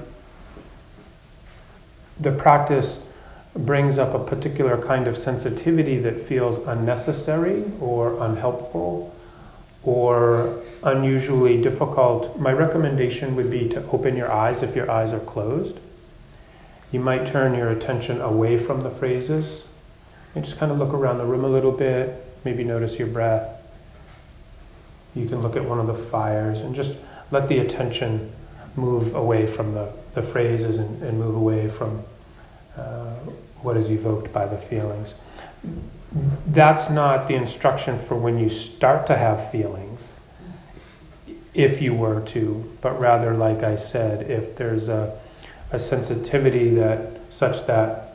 the 2.19 2.33
practice 2.33 2.99
brings 3.55 3.97
up 3.97 4.13
a 4.13 4.19
particular 4.19 4.77
kind 4.81 5.07
of 5.07 5.15
sensitivity 5.15 5.97
that 5.99 6.19
feels 6.19 6.57
unnecessary 6.59 7.63
or 7.79 8.21
unhelpful 8.21 9.15
or 9.81 10.61
unusually 10.83 11.61
difficult, 11.61 12.37
my 12.37 12.51
recommendation 12.51 13.33
would 13.37 13.49
be 13.49 13.69
to 13.69 13.81
open 13.91 14.17
your 14.17 14.29
eyes 14.29 14.61
if 14.61 14.75
your 14.75 14.91
eyes 14.91 15.13
are 15.13 15.21
closed. 15.21 15.79
You 16.91 16.99
might 16.99 17.25
turn 17.25 17.55
your 17.55 17.69
attention 17.69 18.19
away 18.19 18.57
from 18.57 18.81
the 18.81 18.89
phrases 18.89 19.66
and 20.37 20.45
just 20.45 20.59
kind 20.59 20.71
of 20.71 20.77
look 20.77 20.93
around 20.93 21.17
the 21.17 21.25
room 21.25 21.43
a 21.43 21.47
little 21.47 21.71
bit, 21.71 22.23
maybe 22.45 22.63
notice 22.63 22.99
your 22.99 23.07
breath. 23.07 23.59
You 25.15 25.27
can 25.27 25.41
look 25.41 25.55
at 25.55 25.65
one 25.65 25.79
of 25.79 25.87
the 25.87 25.95
fires 25.95 26.61
and 26.61 26.75
just 26.75 26.99
let 27.31 27.47
the 27.47 27.57
attention 27.57 28.31
move 28.75 29.15
away 29.15 29.47
from 29.47 29.73
the, 29.73 29.91
the 30.13 30.21
phrases 30.21 30.77
and, 30.77 31.01
and 31.01 31.17
move 31.17 31.35
away 31.35 31.67
from 31.67 32.03
uh, 32.77 33.15
what 33.63 33.77
is 33.77 33.89
evoked 33.89 34.31
by 34.31 34.45
the 34.45 34.59
feelings. 34.59 35.15
That's 36.45 36.87
not 36.87 37.27
the 37.27 37.33
instruction 37.33 37.97
for 37.97 38.15
when 38.15 38.37
you 38.37 38.47
start 38.47 39.07
to 39.07 39.17
have 39.17 39.49
feelings, 39.49 40.19
if 41.55 41.81
you 41.81 41.95
were 41.95 42.21
to, 42.27 42.77
but 42.81 42.99
rather, 42.99 43.33
like 43.33 43.63
I 43.63 43.73
said, 43.73 44.29
if 44.29 44.55
there's 44.55 44.87
a, 44.87 45.19
a 45.71 45.79
sensitivity 45.79 46.69
that 46.75 47.21
such 47.29 47.65
that 47.65 48.06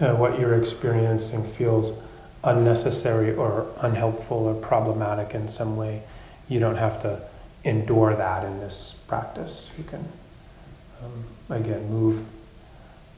uh, 0.00 0.14
what 0.14 0.38
you're 0.38 0.58
experiencing 0.58 1.44
feels 1.44 2.00
unnecessary 2.44 3.34
or 3.34 3.66
unhelpful 3.80 4.46
or 4.46 4.54
problematic 4.54 5.34
in 5.34 5.48
some 5.48 5.76
way, 5.76 6.02
you 6.48 6.60
don't 6.60 6.76
have 6.76 7.00
to 7.00 7.20
endure 7.64 8.14
that 8.14 8.44
in 8.44 8.60
this 8.60 8.94
practice. 9.08 9.70
You 9.76 9.84
can, 9.84 10.08
um, 11.02 11.24
again, 11.50 11.90
move 11.90 12.24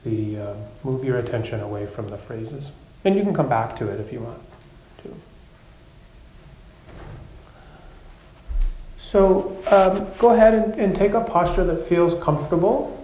the 0.05 0.39
uh, 0.39 0.55
move 0.85 1.05
your 1.05 1.19
attention 1.19 1.61
away 1.61 1.87
from 1.87 2.09
the 2.09 2.19
phrases. 2.19 2.73
And 3.05 3.15
you 3.15 3.23
can 3.23 3.35
come 3.35 3.49
back 3.49 3.77
to 3.77 3.89
it 3.89 4.01
if 4.01 4.13
you 4.13 4.21
want 4.21 4.41
to. 5.03 5.15
So 8.97 9.57
um, 9.71 10.07
go 10.19 10.31
ahead 10.31 10.55
and, 10.55 10.75
and 10.75 10.97
take 10.97 11.13
a 11.13 11.21
posture 11.21 11.65
that 11.65 11.81
feels 11.81 12.15
comfortable. 12.15 12.95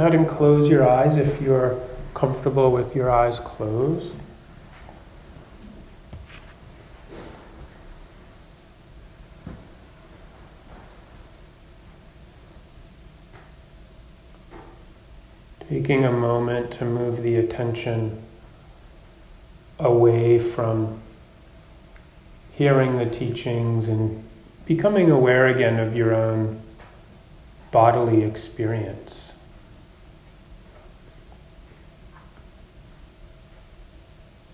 Ahead 0.00 0.14
and 0.14 0.26
close 0.26 0.70
your 0.70 0.88
eyes 0.88 1.18
if 1.18 1.42
you're 1.42 1.78
comfortable 2.14 2.72
with 2.72 2.96
your 2.96 3.10
eyes 3.10 3.38
closed. 3.38 4.14
Taking 15.68 16.06
a 16.06 16.10
moment 16.10 16.70
to 16.72 16.86
move 16.86 17.22
the 17.22 17.36
attention 17.36 18.22
away 19.78 20.38
from 20.38 20.98
hearing 22.52 22.96
the 22.96 23.04
teachings 23.04 23.86
and 23.86 24.24
becoming 24.64 25.10
aware 25.10 25.46
again 25.46 25.78
of 25.78 25.94
your 25.94 26.14
own 26.14 26.62
bodily 27.70 28.22
experience. 28.22 29.29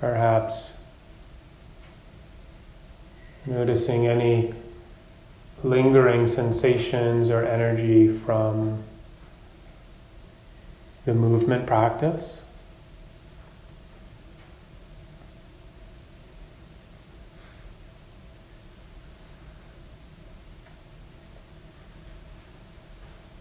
Perhaps 0.07 0.73
noticing 3.45 4.07
any 4.07 4.55
lingering 5.65 6.29
sensations 6.29 7.29
or 7.29 7.45
energy 7.45 8.07
from 8.07 8.85
the 11.07 11.13
movement 11.13 11.67
practice. 11.67 12.41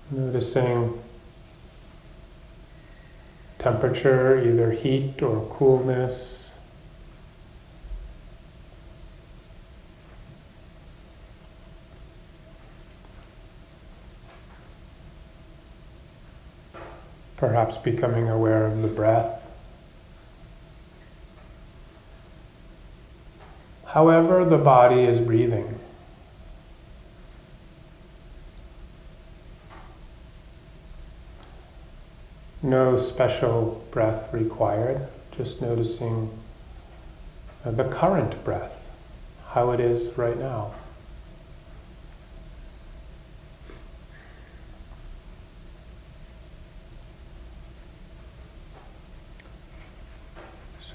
Noticing 0.10 0.99
temperature, 3.60 4.43
either 4.43 4.71
heat 4.71 5.21
or 5.21 5.45
coolness. 5.51 6.44
Perhaps 17.47 17.77
becoming 17.77 18.27
aware 18.27 18.65
of 18.65 18.81
the 18.81 18.88
breath. 18.88 19.47
However, 23.86 24.43
the 24.43 24.58
body 24.58 25.01
is 25.01 25.19
breathing. 25.19 25.79
No 32.63 32.97
special 32.97 33.86
breath 33.91 34.34
required, 34.34 35.08
just 35.29 35.62
noticing 35.62 36.31
the 37.63 37.84
current 37.86 38.43
breath, 38.43 38.89
how 39.49 39.69
it 39.69 39.79
is 39.79 40.17
right 40.17 40.38
now. 40.38 40.73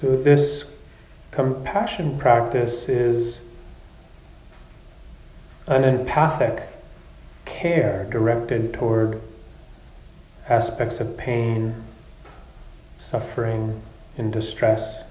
So, 0.01 0.17
this 0.19 0.75
compassion 1.29 2.17
practice 2.17 2.89
is 2.89 3.41
an 5.67 5.83
empathic 5.83 6.67
care 7.45 8.07
directed 8.09 8.73
toward 8.73 9.21
aspects 10.49 10.99
of 10.99 11.17
pain, 11.17 11.75
suffering, 12.97 13.83
and 14.17 14.33
distress. 14.33 15.03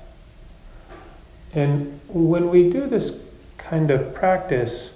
And 1.55 2.01
when 2.09 2.51
we 2.51 2.69
do 2.69 2.89
this 2.89 3.17
kind 3.59 3.93
of 3.93 4.13
practice, 4.13 4.93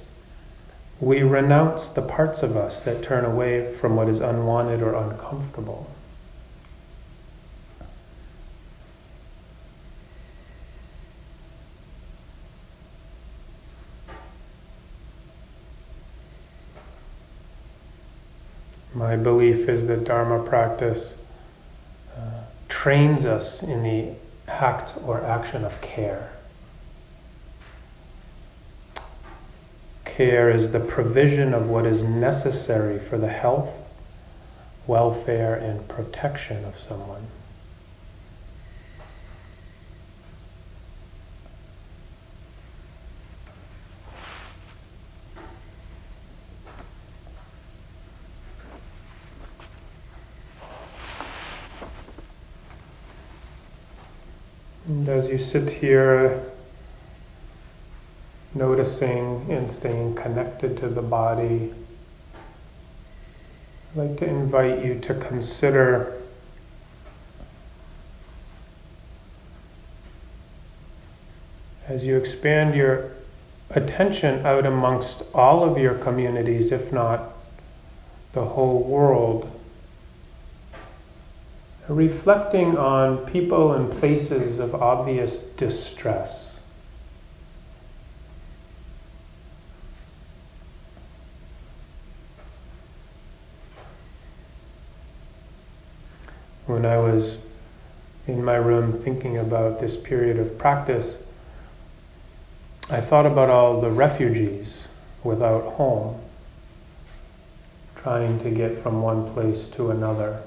we 0.98 1.22
renounce 1.22 1.88
the 1.88 2.02
parts 2.02 2.42
of 2.42 2.57
us 2.57 2.80
that 2.80 3.04
turn 3.04 3.24
away 3.24 3.72
from 3.72 3.94
what 3.94 4.09
is 4.09 4.18
unwanted 4.18 4.83
or 4.83 4.94
uncomfortable. 4.94 5.93
My 19.14 19.22
belief 19.22 19.68
is 19.68 19.87
that 19.87 20.03
Dharma 20.03 20.42
practice 20.42 21.14
uh, 22.16 22.40
trains 22.66 23.24
us 23.24 23.62
in 23.62 23.85
the 23.85 24.09
act 24.48 24.94
or 25.07 25.22
action 25.22 25.64
of 25.64 25.81
care. 25.81 26.33
Care 30.05 30.50
is 30.50 30.72
the 30.72 30.81
provision 30.81 31.55
of 31.55 31.68
what 31.68 31.87
is 31.87 32.03
necessary 32.03 32.98
for 32.98 33.16
the 33.16 33.29
health, 33.29 33.88
welfare, 34.88 35.55
and 35.55 35.87
protection 35.87 36.64
of 36.64 36.77
someone. 36.77 37.29
And 55.04 55.12
as 55.12 55.28
you 55.28 55.36
sit 55.36 55.68
here, 55.68 56.42
noticing 58.54 59.44
and 59.50 59.70
staying 59.70 60.14
connected 60.14 60.78
to 60.78 60.88
the 60.88 61.02
body, 61.02 61.74
I'd 63.90 63.98
like 63.98 64.16
to 64.20 64.26
invite 64.26 64.82
you 64.82 64.98
to 65.00 65.12
consider 65.12 66.22
as 71.86 72.06
you 72.06 72.16
expand 72.16 72.74
your 72.74 73.10
attention 73.68 74.46
out 74.46 74.64
amongst 74.64 75.22
all 75.34 75.70
of 75.70 75.76
your 75.76 75.92
communities, 75.92 76.72
if 76.72 76.94
not 76.94 77.36
the 78.32 78.46
whole 78.46 78.82
world 78.82 79.53
reflecting 81.88 82.78
on 82.78 83.18
people 83.26 83.72
and 83.72 83.90
places 83.90 84.58
of 84.58 84.74
obvious 84.74 85.36
distress. 85.36 86.58
When 96.66 96.86
I 96.86 96.96
was 96.96 97.44
in 98.26 98.42
my 98.42 98.54
room 98.54 98.92
thinking 98.92 99.36
about 99.36 99.78
this 99.78 99.98
period 99.98 100.38
of 100.38 100.56
practice, 100.56 101.18
I 102.90 103.00
thought 103.00 103.26
about 103.26 103.50
all 103.50 103.82
the 103.82 103.90
refugees 103.90 104.88
without 105.22 105.72
home, 105.72 106.20
trying 107.94 108.38
to 108.40 108.50
get 108.50 108.78
from 108.78 109.02
one 109.02 109.30
place 109.34 109.66
to 109.68 109.90
another. 109.90 110.42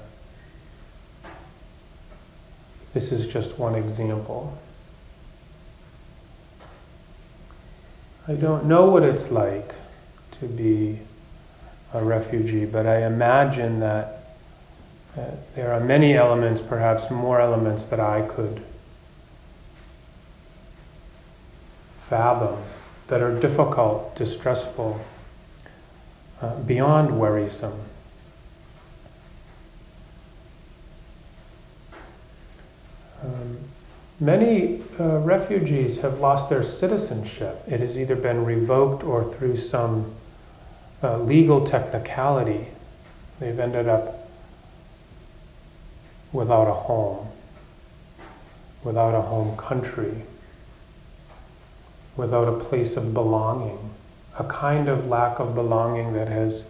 This 2.98 3.12
is 3.12 3.28
just 3.28 3.60
one 3.60 3.76
example. 3.76 4.58
I 8.26 8.32
don't 8.32 8.64
know 8.64 8.90
what 8.90 9.04
it's 9.04 9.30
like 9.30 9.76
to 10.32 10.46
be 10.46 10.98
a 11.94 12.02
refugee, 12.02 12.64
but 12.64 12.88
I 12.88 13.06
imagine 13.06 13.78
that 13.78 14.24
uh, 15.16 15.26
there 15.54 15.72
are 15.72 15.78
many 15.78 16.14
elements, 16.14 16.60
perhaps 16.60 17.08
more 17.08 17.40
elements, 17.40 17.84
that 17.84 18.00
I 18.00 18.22
could 18.22 18.64
fathom 21.98 22.60
that 23.06 23.22
are 23.22 23.38
difficult, 23.38 24.16
distressful, 24.16 25.00
uh, 26.42 26.56
beyond 26.62 27.20
worrisome. 27.20 27.78
Many 34.20 34.82
uh, 34.98 35.18
refugees 35.18 36.00
have 36.00 36.18
lost 36.18 36.48
their 36.48 36.62
citizenship. 36.62 37.62
It 37.66 37.80
has 37.80 37.98
either 37.98 38.16
been 38.16 38.44
revoked 38.44 39.04
or 39.04 39.24
through 39.24 39.56
some 39.56 40.14
uh, 41.02 41.18
legal 41.18 41.64
technicality, 41.64 42.66
they've 43.38 43.58
ended 43.58 43.86
up 43.86 44.28
without 46.32 46.68
a 46.68 46.74
home, 46.74 47.28
without 48.82 49.14
a 49.14 49.22
home 49.22 49.56
country, 49.56 50.22
without 52.16 52.48
a 52.48 52.58
place 52.58 52.96
of 52.96 53.14
belonging, 53.14 53.90
a 54.38 54.44
kind 54.44 54.88
of 54.88 55.06
lack 55.06 55.38
of 55.38 55.54
belonging 55.54 56.12
that 56.14 56.28
has 56.28 56.64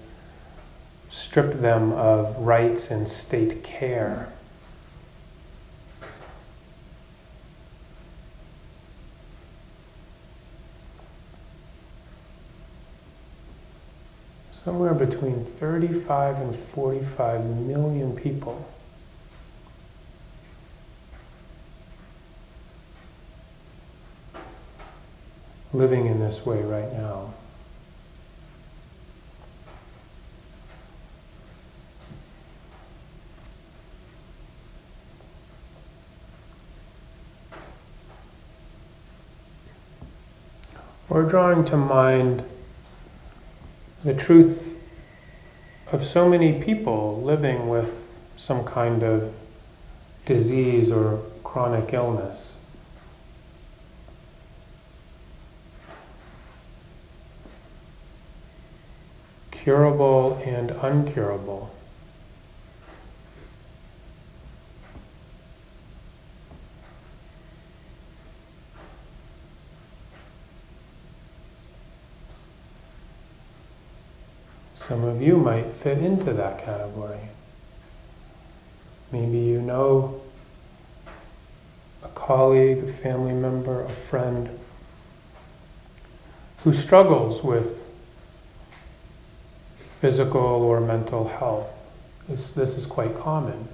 stripped 1.09 1.63
them 1.63 1.93
of 1.93 2.37
rights 2.37 2.91
and 2.91 3.09
state 3.09 3.65
care. 3.65 4.31
Somewhere 14.65 14.95
between 14.95 15.45
35 15.45 16.37
and 16.39 16.55
45 16.55 17.45
million 17.45 18.15
people. 18.17 18.69
Living 25.73 26.07
in 26.07 26.19
this 26.19 26.45
way 26.45 26.63
right 26.63 26.93
now. 26.93 27.35
We're 41.09 41.29
drawing 41.29 41.65
to 41.67 41.77
mind 41.77 42.45
the 44.09 44.15
truth 44.15 44.75
of 45.93 46.03
so 46.03 46.27
many 46.27 46.63
people 46.63 47.21
living 47.21 47.69
with 47.69 48.19
some 48.39 48.65
kind 48.65 49.03
of 49.03 49.35
disease 50.25 50.91
or 50.91 51.23
chronic 51.45 51.93
illness. 51.93 52.55
Curable 59.51 60.41
and 60.43 60.71
uncurable. 60.71 61.69
Some 74.89 75.05
of 75.05 75.21
you 75.21 75.37
might 75.37 75.75
fit 75.75 75.99
into 75.99 76.33
that 76.33 76.65
category. 76.65 77.21
Maybe 79.13 79.37
you 79.37 79.61
know 79.61 80.23
a 82.03 82.09
colleague, 82.09 82.85
a 82.85 82.87
family 82.91 83.35
member, 83.35 83.85
a 83.85 83.93
friend 83.93 84.59
who 86.65 86.73
struggles 86.73 87.43
with 87.43 87.85
physical 90.01 90.41
or 90.41 90.81
mental 90.81 91.29
health. 91.29 91.69
This, 92.27 92.49
this 92.49 92.75
is 92.75 92.87
quite 92.87 93.15
common. 93.15 93.69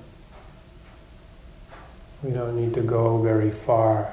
We 2.24 2.32
don't 2.32 2.56
need 2.56 2.74
to 2.74 2.82
go 2.82 3.22
very 3.22 3.52
far 3.52 4.12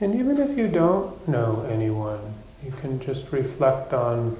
And 0.00 0.14
even 0.14 0.38
if 0.38 0.56
you 0.56 0.68
don't 0.68 1.26
know 1.26 1.66
anyone, 1.70 2.34
you 2.64 2.70
can 2.70 3.00
just 3.00 3.32
reflect 3.32 3.94
on 3.94 4.36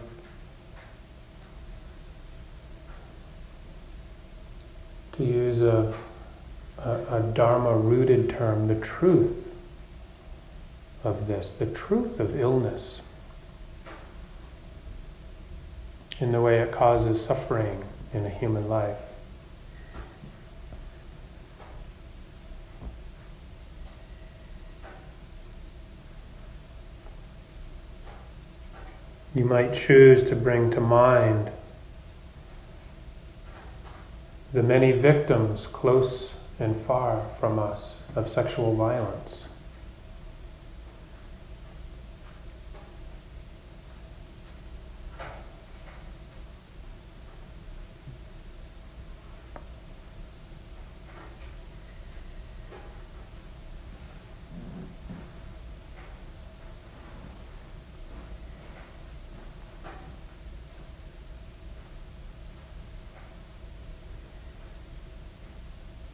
to 5.12 5.24
use 5.24 5.62
a, 5.62 5.94
a, 6.78 6.90
a 7.10 7.32
Dharma 7.34 7.74
rooted 7.74 8.28
term, 8.28 8.68
the 8.68 8.74
truth 8.74 9.50
of 11.02 11.26
this, 11.26 11.52
the 11.52 11.66
truth 11.66 12.20
of 12.20 12.38
illness, 12.38 13.00
in 16.18 16.32
the 16.32 16.42
way 16.42 16.58
it 16.58 16.70
causes 16.70 17.22
suffering 17.22 17.84
in 18.12 18.26
a 18.26 18.30
human 18.30 18.68
life. 18.68 19.05
You 29.36 29.44
might 29.44 29.74
choose 29.74 30.22
to 30.30 30.34
bring 30.34 30.70
to 30.70 30.80
mind 30.80 31.52
the 34.54 34.62
many 34.62 34.92
victims 34.92 35.66
close 35.66 36.32
and 36.58 36.74
far 36.74 37.20
from 37.38 37.58
us 37.58 38.00
of 38.14 38.30
sexual 38.30 38.74
violence. 38.74 39.45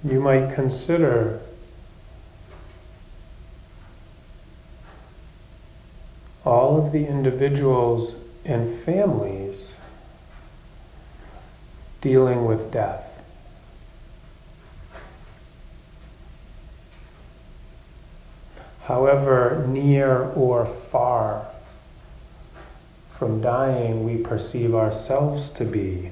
You 0.05 0.21
might 0.21 0.53
consider 0.53 1.41
all 6.45 6.85
of 6.85 6.93
the 6.93 7.07
individuals 7.07 8.17
and 8.45 8.69
families 8.69 9.75
dealing 12.01 12.45
with 12.45 12.73
death. 12.73 13.23
However 18.83 19.65
near 19.69 20.25
or 20.35 20.67
far 20.67 21.47
from 23.09 23.41
dying 23.41 24.05
we 24.05 24.17
perceive 24.17 24.75
ourselves 24.75 25.49
to 25.51 25.65
be, 25.65 26.11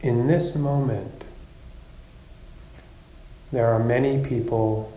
in 0.00 0.26
this 0.26 0.54
moment, 0.54 1.13
there 3.52 3.72
are 3.72 3.78
many 3.78 4.22
people 4.24 4.92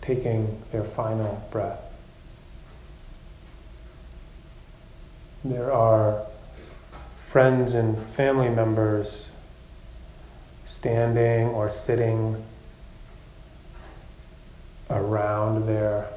taking 0.00 0.60
their 0.72 0.84
final 0.84 1.46
breath. 1.50 1.80
There 5.44 5.72
are 5.72 6.26
friends 7.16 7.74
and 7.74 7.98
family 7.98 8.48
members 8.48 9.30
standing 10.64 11.48
or 11.48 11.70
sitting 11.70 12.44
around 14.90 15.66
their 15.66 16.08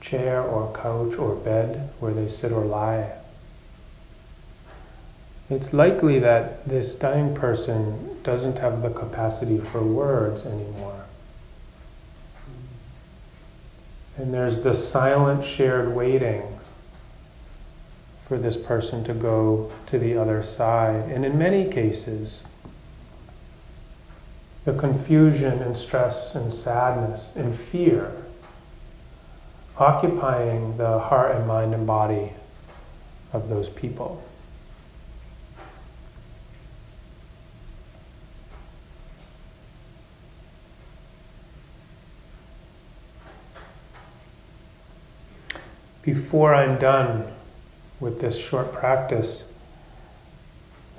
chair 0.00 0.42
or 0.42 0.72
couch 0.72 1.18
or 1.18 1.34
bed 1.34 1.90
where 2.00 2.14
they 2.14 2.28
sit 2.28 2.52
or 2.52 2.64
lie. 2.64 3.12
It's 5.48 5.72
likely 5.72 6.18
that 6.18 6.66
this 6.68 6.94
dying 6.96 7.34
person 7.34 8.20
doesn't 8.22 8.58
have 8.58 8.82
the 8.82 8.90
capacity 8.90 9.58
for 9.58 9.80
words 9.80 10.44
anymore. 10.44 11.04
And 14.16 14.34
there's 14.34 14.60
the 14.60 14.74
silent 14.74 15.44
shared 15.44 15.94
waiting 15.94 16.58
for 18.18 18.38
this 18.38 18.56
person 18.56 19.04
to 19.04 19.14
go 19.14 19.70
to 19.86 19.98
the 19.98 20.16
other 20.16 20.42
side. 20.42 21.08
And 21.10 21.24
in 21.24 21.38
many 21.38 21.70
cases, 21.70 22.42
the 24.64 24.72
confusion 24.72 25.62
and 25.62 25.76
stress 25.76 26.34
and 26.34 26.52
sadness 26.52 27.30
and 27.36 27.54
fear 27.54 28.10
occupying 29.78 30.76
the 30.76 30.98
heart 30.98 31.36
and 31.36 31.46
mind 31.46 31.72
and 31.72 31.86
body 31.86 32.32
of 33.32 33.48
those 33.48 33.68
people. 33.68 34.24
Before 46.06 46.54
I'm 46.54 46.78
done 46.78 47.26
with 47.98 48.20
this 48.20 48.38
short 48.38 48.72
practice, 48.72 49.50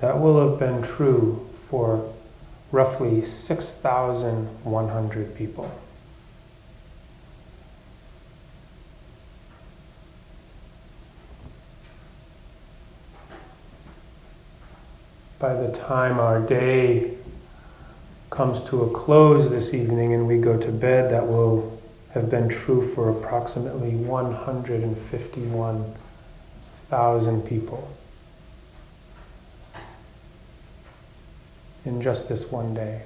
that 0.01 0.19
will 0.19 0.49
have 0.49 0.59
been 0.59 0.83
true 0.83 1.47
for 1.53 2.13
roughly 2.73 3.23
6,100 3.23 5.33
people. 5.33 5.71
By 15.39 15.53
the 15.53 15.71
time 15.71 16.19
our 16.19 16.41
day 16.41 17.13
comes 18.29 18.61
to 18.69 18.83
a 18.83 18.91
close 18.91 19.49
this 19.49 19.73
evening 19.73 20.13
and 20.13 20.27
we 20.27 20.37
go 20.37 20.57
to 20.57 20.69
bed, 20.69 21.09
that 21.11 21.25
will 21.25 21.76
have 22.17 22.29
been 22.31 22.49
true 22.49 22.81
for 22.81 23.11
approximately 23.11 23.91
151 23.91 25.93
thousand 26.89 27.45
people 27.45 27.95
in 31.85 32.01
just 32.01 32.27
this 32.27 32.51
one 32.51 32.73
day. 32.73 33.03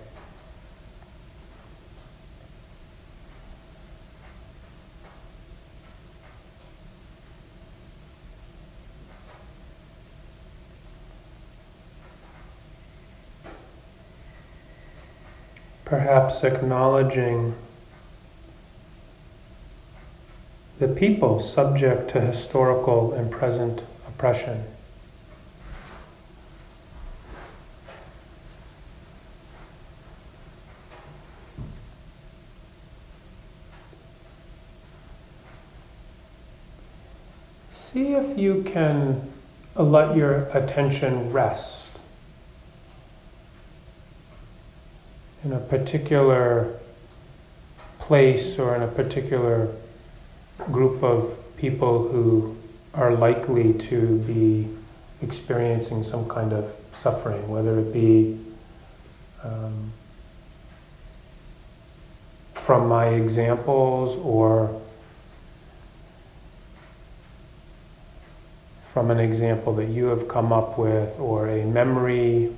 Perhaps 15.83 16.45
acknowledging 16.45 17.55
the 20.81 20.87
people 20.87 21.37
subject 21.37 22.09
to 22.09 22.19
historical 22.19 23.13
and 23.13 23.29
present 23.29 23.83
oppression. 24.07 24.63
See 37.69 38.13
if 38.15 38.35
you 38.39 38.63
can 38.63 39.31
let 39.75 40.17
your 40.17 40.45
attention 40.45 41.31
rest 41.31 41.99
in 45.43 45.53
a 45.53 45.59
particular 45.59 46.75
place 47.99 48.57
or 48.57 48.75
in 48.75 48.81
a 48.81 48.87
particular 48.87 49.71
group 50.71 51.03
of 51.03 51.37
people 51.57 52.07
who 52.07 52.57
are 52.93 53.13
likely 53.13 53.73
to 53.73 54.17
be 54.19 54.67
experiencing 55.21 56.03
some 56.03 56.27
kind 56.27 56.51
of 56.53 56.75
suffering, 56.91 57.47
whether 57.47 57.79
it 57.79 57.93
be 57.93 58.37
um, 59.43 59.91
from 62.53 62.87
my 62.87 63.07
examples 63.07 64.17
or 64.17 64.81
from 68.91 69.09
an 69.09 69.19
example 69.19 69.73
that 69.73 69.85
you 69.85 70.07
have 70.07 70.27
come 70.27 70.51
up 70.51 70.77
with 70.77 71.17
or 71.17 71.47
a 71.47 71.65
memory 71.65 72.53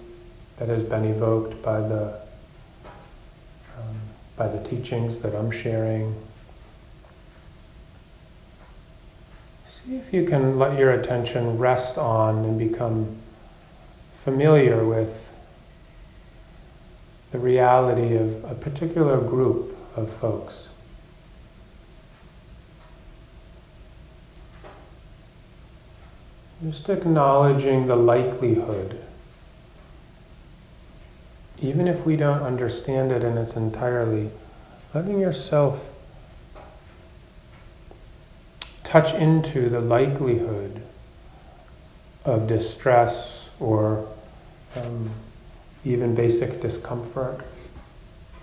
that 0.58 0.68
has 0.68 0.84
been 0.84 1.06
evoked 1.06 1.62
by 1.62 1.80
the 1.80 2.20
um, 3.78 3.96
by 4.36 4.48
the 4.48 4.64
teachings 4.64 5.22
that 5.22 5.36
I'm 5.36 5.52
sharing. 5.52 6.16
See 9.86 9.98
if 9.98 10.14
you 10.14 10.24
can 10.24 10.58
let 10.58 10.80
your 10.80 10.92
attention 10.92 11.58
rest 11.58 11.98
on 11.98 12.46
and 12.46 12.58
become 12.58 13.18
familiar 14.12 14.86
with 14.86 15.30
the 17.32 17.40
reality 17.40 18.16
of 18.16 18.46
a 18.46 18.56
particular 18.56 19.20
group 19.20 19.76
of 19.98 20.10
folks. 20.10 20.70
Just 26.64 26.88
acknowledging 26.88 27.88
the 27.88 27.98
likelihood, 27.98 28.98
even 31.60 31.90
if 31.90 32.06
we 32.06 32.16
don't 32.16 32.42
understand 32.42 33.12
it 33.12 33.22
in 33.22 33.38
its 33.38 33.58
entirety, 33.58 34.30
letting 34.94 35.20
yourself 35.20 35.93
touch 38.94 39.16
into 39.16 39.70
the 39.70 39.82
likelihood 39.82 40.80
of 42.26 42.46
distress 42.46 43.50
or 43.60 44.08
um, 44.76 45.10
even 45.84 46.14
basic 46.14 46.62
discomfort 46.62 47.44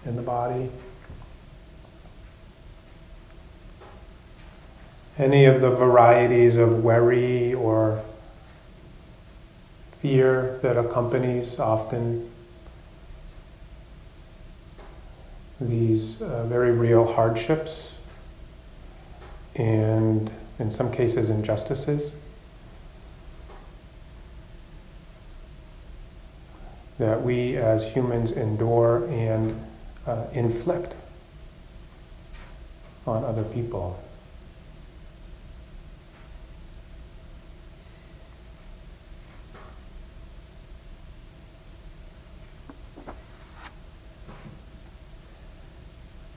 in 0.04 0.16
the 0.16 0.22
body. 0.22 0.68
Any 5.16 5.44
of 5.44 5.60
the 5.60 5.70
varieties 5.70 6.56
of 6.56 6.82
worry 6.82 7.54
or 7.54 8.02
fear 9.98 10.58
that 10.62 10.76
accompanies 10.76 11.60
often 11.60 12.28
these 15.60 16.20
uh, 16.20 16.44
very 16.46 16.72
real 16.72 17.04
hardships 17.04 17.94
and 19.54 20.28
in 20.60 20.70
some 20.70 20.92
cases 20.92 21.30
injustices 21.30 22.12
that 26.98 27.22
we 27.22 27.56
as 27.56 27.94
humans 27.94 28.30
endure 28.30 29.08
and 29.08 29.58
uh, 30.06 30.26
inflict 30.34 30.94
on 33.06 33.24
other 33.24 33.42
people. 33.42 33.98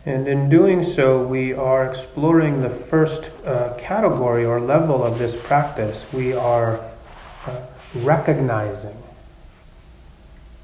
And 0.06 0.28
in 0.28 0.50
doing 0.50 0.84
so, 0.84 1.24
we 1.24 1.54
are 1.54 1.86
exploring 1.86 2.62
the 2.62 2.70
first 2.70 3.32
uh, 3.46 3.74
category 3.78 4.44
or 4.44 4.60
level 4.60 5.02
of 5.02 5.18
this 5.18 5.42
practice. 5.42 6.12
We 6.12 6.34
are 6.34 6.82
uh, 7.46 7.62
recognizing 7.96 8.98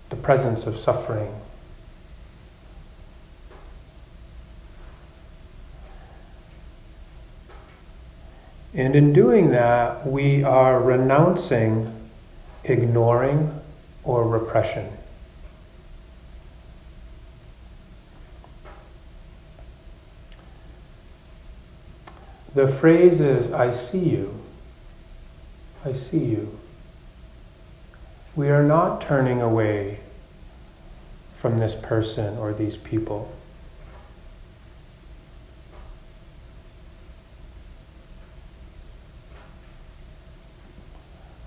the 0.10 0.18
presence 0.18 0.68
of 0.68 0.78
suffering. 0.78 1.34
And 8.74 8.96
in 8.96 9.14
doing 9.14 9.52
that, 9.52 10.06
we 10.06 10.44
are 10.44 10.82
renouncing 10.82 12.10
ignoring 12.64 13.60
or 14.04 14.28
repression. 14.28 14.99
The 22.60 22.68
phrase 22.68 23.22
is, 23.22 23.54
I 23.54 23.70
see 23.70 24.10
you. 24.10 24.36
I 25.86 25.94
see 25.94 26.20
you. 26.26 26.60
We 28.36 28.50
are 28.50 28.64
not 28.64 29.00
turning 29.00 29.42
away 29.42 30.02
from 31.32 31.60
this 31.60 31.74
person 31.74 32.38
or 32.38 32.52
these 32.52 32.76
people. 32.76 33.34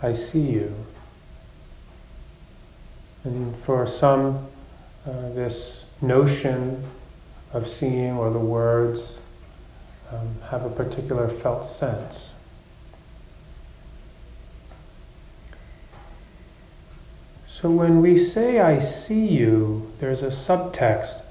I 0.02 0.14
see 0.14 0.50
you. 0.50 0.74
And 3.24 3.54
for 3.54 3.86
some, 3.86 4.46
uh, 5.06 5.28
this 5.34 5.84
notion 6.00 6.82
of 7.52 7.68
seeing 7.68 8.16
or 8.16 8.30
the 8.30 8.38
words 8.38 9.18
um, 10.12 10.36
have 10.50 10.64
a 10.64 10.70
particular 10.70 11.28
felt 11.28 11.64
sense. 11.64 12.34
So 17.46 17.70
when 17.70 18.02
we 18.02 18.16
say, 18.16 18.60
I 18.60 18.78
see 18.78 19.26
you, 19.26 19.92
there's 19.98 20.22
a 20.22 20.28
subtext. 20.28 21.22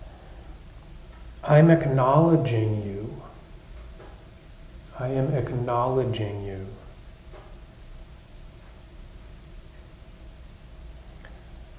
I'm 1.44 1.70
acknowledging 1.70 2.84
you. 2.84 3.22
I 5.00 5.08
am 5.10 5.34
acknowledging 5.34 6.46
you. 6.46 6.67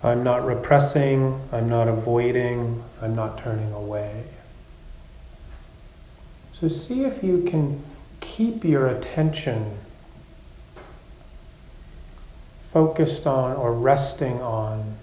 I'm 0.03 0.25
not 0.25 0.45
repressing, 0.45 1.41
I'm 1.53 1.69
not 1.69 1.87
avoiding, 1.87 2.83
I'm 3.01 3.15
not 3.15 3.39
turning 3.39 3.73
away. 3.73 4.25
So 6.63 6.69
see 6.69 7.03
if 7.03 7.25
you 7.25 7.43
can 7.43 7.83
keep 8.21 8.63
your 8.63 8.87
attention 8.87 9.79
focused 12.61 13.27
on 13.27 13.57
or 13.57 13.73
resting 13.73 14.41
on 14.41 14.95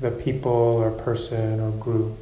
the 0.00 0.10
people 0.10 0.50
or 0.50 0.90
person 0.90 1.60
or 1.60 1.72
group. 1.72 2.16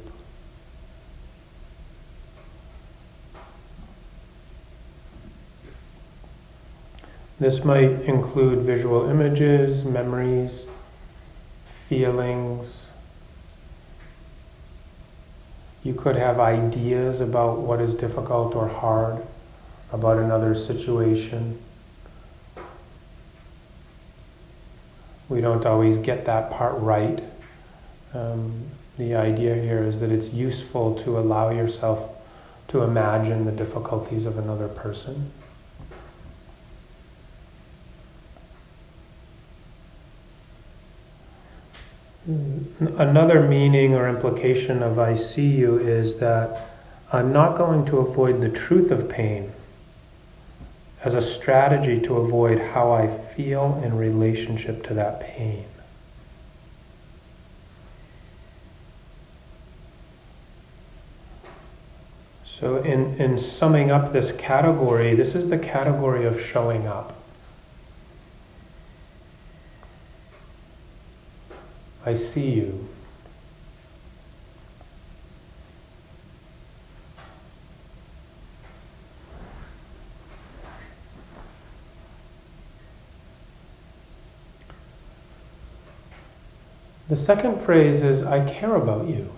This 7.39 7.63
might 7.63 8.01
include 8.01 8.59
visual 8.63 9.09
images, 9.09 9.85
memories, 9.85 10.65
feelings. 11.63 12.91
You 15.83 15.93
could 15.93 16.15
have 16.15 16.39
ideas 16.39 17.21
about 17.21 17.59
what 17.59 17.79
is 17.79 17.95
difficult 17.95 18.55
or 18.55 18.67
hard 18.67 19.25
about 19.91 20.17
another 20.17 20.53
situation. 20.53 21.59
We 25.29 25.41
don't 25.41 25.65
always 25.65 25.97
get 25.97 26.25
that 26.25 26.51
part 26.51 26.75
right. 26.79 27.23
Um, 28.13 28.65
the 28.97 29.15
idea 29.15 29.55
here 29.55 29.83
is 29.83 29.99
that 30.01 30.11
it's 30.11 30.33
useful 30.33 30.95
to 30.95 31.17
allow 31.17 31.49
yourself 31.49 32.09
to 32.67 32.83
imagine 32.83 33.45
the 33.45 33.51
difficulties 33.51 34.25
of 34.25 34.37
another 34.37 34.67
person. 34.67 35.31
Another 42.29 43.47
meaning 43.47 43.95
or 43.95 44.07
implication 44.07 44.83
of 44.83 44.99
I 44.99 45.15
see 45.15 45.47
you 45.47 45.77
is 45.79 46.19
that 46.19 46.69
I'm 47.11 47.33
not 47.33 47.57
going 47.57 47.85
to 47.85 47.97
avoid 47.97 48.41
the 48.41 48.49
truth 48.49 48.91
of 48.91 49.09
pain 49.09 49.51
as 51.03 51.15
a 51.15 51.21
strategy 51.21 51.99
to 52.01 52.17
avoid 52.17 52.59
how 52.59 52.91
I 52.91 53.07
feel 53.07 53.81
in 53.83 53.97
relationship 53.97 54.83
to 54.83 54.93
that 54.93 55.21
pain. 55.21 55.65
So, 62.43 62.77
in, 62.83 63.15
in 63.15 63.37
summing 63.37 63.89
up 63.89 64.11
this 64.11 64.35
category, 64.35 65.15
this 65.15 65.33
is 65.33 65.47
the 65.47 65.57
category 65.57 66.25
of 66.25 66.39
showing 66.41 66.85
up. 66.85 67.18
I 72.09 72.15
see 72.15 72.49
you. 72.49 72.87
The 87.09 87.15
second 87.15 87.61
phrase 87.61 88.01
is, 88.01 88.23
I 88.23 88.43
care 88.43 88.73
about 88.73 89.07
you. 89.07 89.31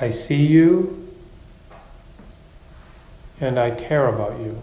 I 0.00 0.08
see 0.08 0.46
you 0.46 1.12
and 3.38 3.58
I 3.58 3.70
care 3.70 4.06
about 4.06 4.40
you. 4.40 4.62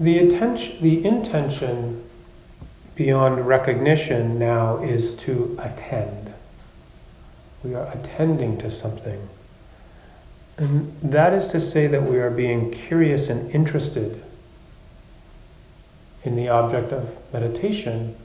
The, 0.00 0.18
attention, 0.18 0.80
the 0.80 1.04
intention 1.04 2.04
beyond 2.94 3.46
recognition 3.46 4.38
now 4.38 4.78
is 4.78 5.16
to 5.16 5.56
attend. 5.60 6.34
We 7.64 7.74
are 7.74 7.90
attending 7.92 8.58
to 8.58 8.70
something. 8.70 9.28
And 10.56 10.96
that 11.02 11.32
is 11.32 11.48
to 11.48 11.60
say 11.60 11.86
that 11.88 12.04
we 12.04 12.18
are 12.18 12.30
being 12.30 12.70
curious 12.70 13.28
and 13.28 13.50
interested 13.52 14.22
in 16.24 16.36
the 16.36 16.48
object 16.48 16.92
of 16.92 17.16
meditation, 17.32 18.16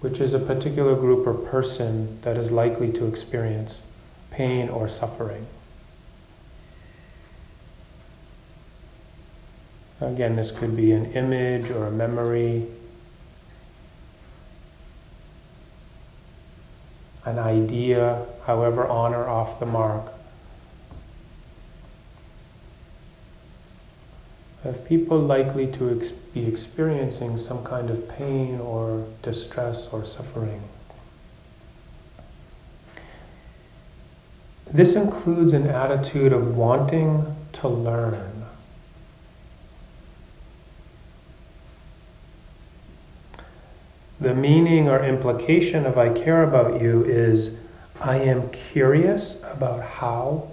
which 0.00 0.20
is 0.20 0.34
a 0.34 0.38
particular 0.38 0.94
group 0.94 1.26
or 1.26 1.34
person 1.34 2.20
that 2.22 2.36
is 2.36 2.50
likely 2.50 2.90
to 2.92 3.06
experience 3.06 3.82
pain 4.30 4.68
or 4.68 4.88
suffering. 4.88 5.46
Again, 10.02 10.36
this 10.36 10.50
could 10.50 10.76
be 10.76 10.92
an 10.92 11.12
image 11.12 11.70
or 11.70 11.86
a 11.86 11.90
memory, 11.90 12.66
an 17.24 17.38
idea, 17.38 18.26
however 18.46 18.86
on 18.86 19.14
or 19.14 19.28
off 19.28 19.60
the 19.60 19.66
mark. 19.66 20.12
of 24.64 24.84
people 24.86 25.18
likely 25.18 25.66
to 25.66 25.90
ex- 25.90 26.12
be 26.12 26.46
experiencing 26.46 27.36
some 27.36 27.64
kind 27.64 27.90
of 27.90 28.08
pain 28.08 28.60
or 28.60 29.06
distress 29.22 29.88
or 29.88 30.04
suffering. 30.04 30.62
This 34.72 34.94
includes 34.94 35.52
an 35.52 35.66
attitude 35.66 36.32
of 36.32 36.56
wanting 36.56 37.36
to 37.54 37.68
learn. 37.68 38.31
The 44.22 44.36
meaning 44.36 44.88
or 44.88 45.04
implication 45.04 45.84
of 45.84 45.98
I 45.98 46.10
care 46.10 46.44
about 46.44 46.80
you 46.80 47.02
is 47.02 47.58
I 48.00 48.18
am 48.18 48.50
curious 48.50 49.42
about 49.42 49.82
how 49.82 50.48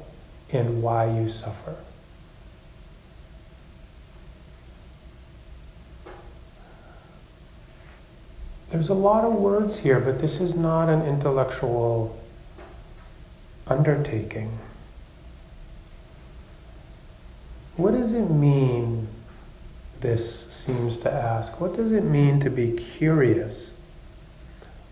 and 0.51 0.81
why 0.81 1.05
you 1.05 1.29
suffer. 1.29 1.75
There's 8.69 8.89
a 8.89 8.95
lot 8.95 9.23
of 9.23 9.33
words 9.33 9.77
here, 9.77 9.99
but 9.99 10.17
this 10.17 10.41
is 10.41 10.55
not 10.55 10.89
an 10.89 11.03
intellectual 11.03 12.19
undertaking. 13.67 14.57
What 17.77 17.91
does 17.91 18.13
it 18.13 18.31
mean 18.31 19.09
this 20.01 20.47
seems 20.47 20.97
to 20.99 21.11
ask 21.11 21.59
what 21.59 21.73
does 21.73 21.91
it 21.91 22.03
mean 22.03 22.39
to 22.39 22.49
be 22.49 22.71
curious 22.71 23.73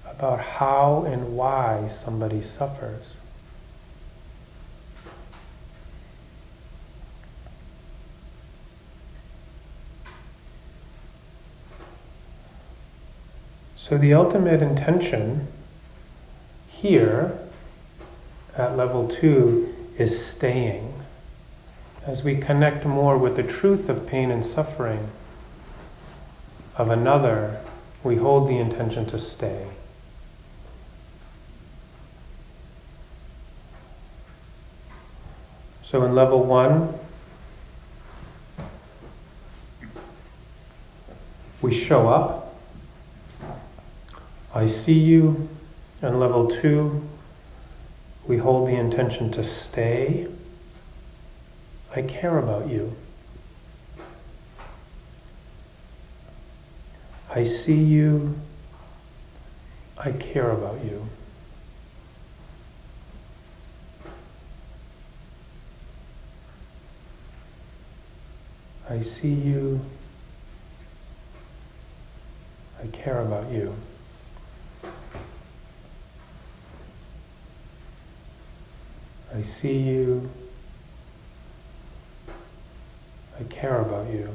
about 0.06 0.40
how 0.40 1.04
and 1.08 1.36
why 1.36 1.88
somebody 1.88 2.42
suffers? 2.42 3.16
So, 13.76 13.98
the 13.98 14.14
ultimate 14.14 14.62
intention 14.62 15.48
here 16.68 17.40
at 18.58 18.76
level 18.76 19.08
two 19.08 19.74
is 19.98 20.26
staying. 20.26 20.94
As 22.08 22.24
we 22.24 22.38
connect 22.38 22.86
more 22.86 23.18
with 23.18 23.36
the 23.36 23.44
truth 23.44 23.90
of 23.90 24.08
pain 24.08 24.32
and 24.32 24.44
suffering 24.44 25.10
of 26.76 26.90
another, 26.90 27.62
we 28.04 28.16
hold 28.16 28.48
the 28.48 28.58
intention 28.58 29.06
to 29.08 29.20
stay. 29.20 29.68
So 35.84 36.04
in 36.04 36.16
level 36.16 36.44
one, 36.44 36.96
we 41.62 41.72
show 41.74 42.08
up 42.08 42.48
I 44.58 44.66
see 44.66 44.98
you. 44.98 45.48
And 46.02 46.20
level 46.20 46.48
two, 46.48 47.04
we 48.28 48.38
hold 48.38 48.68
the 48.68 48.76
intention 48.76 49.30
to 49.32 49.44
stay. 49.44 50.28
I 51.98 52.04
care 52.04 52.38
about 52.38 52.70
you. 52.70 52.96
I 57.34 57.44
see 57.44 57.74
you. 57.74 58.36
I 59.98 60.12
care 60.12 60.52
about 60.52 60.86
you. 60.86 61.08
I 68.88 69.02
see 69.02 69.34
you. 69.34 69.84
I 72.80 72.86
care 72.90 73.22
about 73.22 73.52
you. 73.52 73.74
I 79.34 79.42
see 79.42 79.80
you. 79.80 80.30
I 83.40 83.44
care 83.44 83.82
about 83.82 84.10
you. 84.10 84.30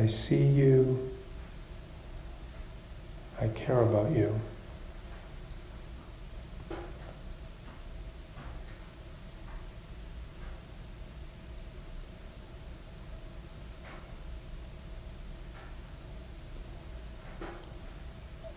I 0.00 0.06
see 0.06 0.42
you. 0.42 1.10
I 3.38 3.48
care 3.48 3.82
about 3.82 4.12
you. 4.12 4.40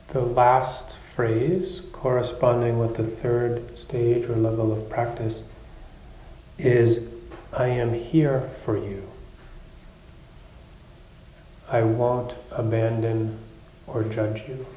The 0.08 0.22
last 0.22 0.98
phrase, 0.98 1.82
corresponding 1.92 2.80
with 2.80 2.96
the 2.96 3.04
third 3.04 3.78
stage 3.78 4.30
or 4.30 4.38
level 4.38 4.72
of 4.72 4.90
practice, 4.90 5.50
is 6.58 7.10
I 7.52 7.68
am 7.68 7.94
here 7.94 8.40
for 8.40 8.78
you. 8.78 9.10
I 11.74 11.82
won't 11.82 12.36
abandon 12.52 13.40
or 13.88 14.04
judge 14.04 14.44
you. 14.48 14.68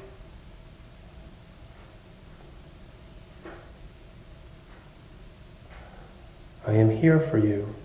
I 6.65 6.71
am 6.71 6.89
here 6.89 7.19
for 7.19 7.37
you. 7.37 7.75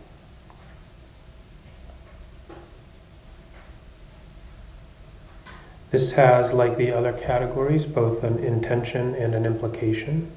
This 5.91 6.13
has, 6.13 6.55
like 6.55 6.79
the 6.79 6.91
other 6.91 7.13
categories, 7.13 7.85
both 7.85 8.25
an 8.25 8.39
intention 8.39 9.15
and 9.15 9.35
an 9.35 9.45
implication. 9.45 10.33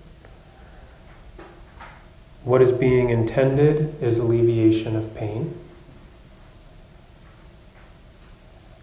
What 2.43 2.61
is 2.61 2.73
being 2.73 3.09
intended 3.09 4.03
is 4.03 4.19
alleviation 4.19 4.97
of 4.97 5.15
pain. 5.15 5.57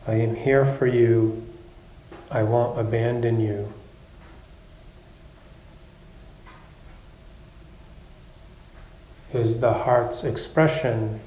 I 0.07 0.14
am 0.14 0.34
here 0.34 0.64
for 0.64 0.86
you. 0.86 1.46
I 2.30 2.42
won't 2.42 2.78
abandon 2.78 3.40
you. 3.40 3.72
Is 9.32 9.61
the 9.61 9.72
heart's 9.72 10.24
expression 10.24 11.20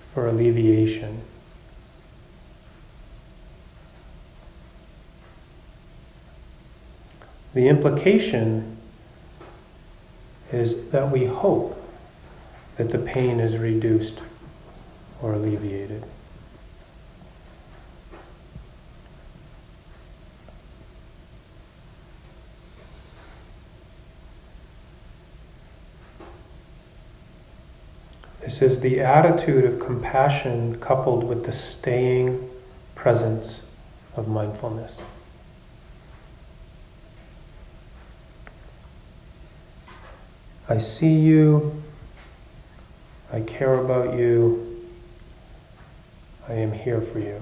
for 0.00 0.26
alleviation. 0.26 1.22
The 7.54 7.68
implication 7.68 8.78
is 10.50 10.90
that 10.90 11.10
we 11.10 11.26
hope 11.26 11.78
that 12.76 12.90
the 12.90 12.98
pain 12.98 13.40
is 13.40 13.58
reduced 13.58 14.22
or 15.20 15.34
alleviated. 15.34 16.04
This 28.42 28.60
is 28.60 28.80
the 28.80 28.98
attitude 29.00 29.64
of 29.64 29.78
compassion 29.78 30.80
coupled 30.80 31.22
with 31.22 31.44
the 31.44 31.52
staying 31.52 32.50
presence 32.96 33.64
of 34.16 34.26
mindfulness. 34.26 34.98
I 40.68 40.78
see 40.78 41.14
you. 41.14 41.82
I 43.32 43.42
care 43.42 43.74
about 43.74 44.18
you. 44.18 44.88
I 46.48 46.54
am 46.54 46.72
here 46.72 47.00
for 47.00 47.20
you. 47.20 47.40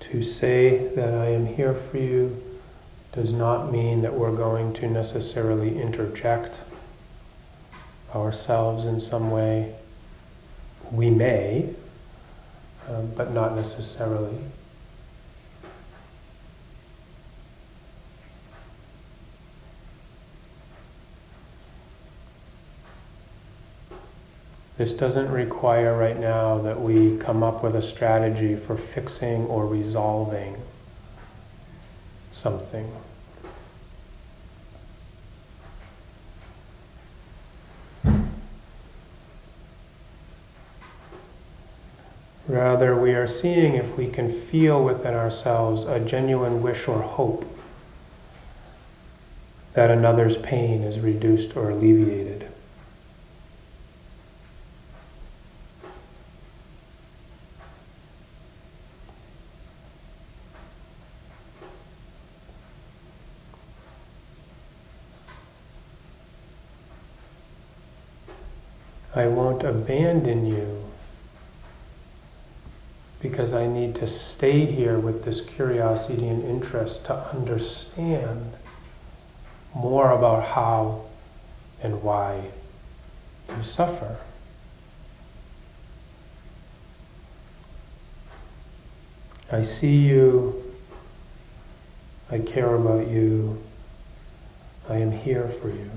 To 0.00 0.19
say 0.30 0.94
that 0.94 1.14
I 1.14 1.28
am 1.28 1.46
here 1.46 1.74
for 1.74 1.98
you 1.98 2.42
does 3.12 3.32
not 3.32 3.72
mean 3.72 4.02
that 4.02 4.14
we're 4.14 4.34
going 4.34 4.72
to 4.74 4.88
necessarily 4.88 5.80
interject 5.80 6.62
ourselves 8.14 8.86
in 8.86 9.00
some 9.00 9.30
way. 9.30 9.74
We 10.90 11.10
may, 11.10 11.74
um, 12.88 13.12
but 13.16 13.32
not 13.32 13.54
necessarily. 13.54 14.38
This 24.80 24.94
doesn't 24.94 25.30
require 25.30 25.94
right 25.94 26.18
now 26.18 26.56
that 26.56 26.80
we 26.80 27.18
come 27.18 27.42
up 27.42 27.62
with 27.62 27.76
a 27.76 27.82
strategy 27.82 28.56
for 28.56 28.78
fixing 28.78 29.44
or 29.44 29.66
resolving 29.66 30.56
something. 32.30 32.90
Rather, 42.48 42.98
we 42.98 43.12
are 43.12 43.26
seeing 43.26 43.74
if 43.74 43.98
we 43.98 44.08
can 44.08 44.30
feel 44.30 44.82
within 44.82 45.12
ourselves 45.12 45.82
a 45.82 46.00
genuine 46.00 46.62
wish 46.62 46.88
or 46.88 47.02
hope 47.02 47.44
that 49.74 49.90
another's 49.90 50.38
pain 50.38 50.82
is 50.82 51.00
reduced 51.00 51.54
or 51.54 51.68
alleviated. 51.68 52.49
Won't 69.62 69.76
abandon 69.76 70.46
you 70.46 70.84
because 73.20 73.52
I 73.52 73.66
need 73.66 73.94
to 73.96 74.06
stay 74.06 74.64
here 74.64 74.98
with 74.98 75.24
this 75.24 75.40
curiosity 75.40 76.26
and 76.26 76.42
interest 76.42 77.04
to 77.06 77.14
understand 77.14 78.54
more 79.74 80.10
about 80.10 80.44
how 80.44 81.04
and 81.82 82.02
why 82.02 82.42
you 83.54 83.62
suffer. 83.62 84.16
I 89.52 89.62
see 89.62 89.96
you, 89.96 90.72
I 92.30 92.38
care 92.38 92.74
about 92.74 93.08
you, 93.08 93.62
I 94.88 94.96
am 94.96 95.10
here 95.10 95.48
for 95.48 95.68
you. 95.68 95.90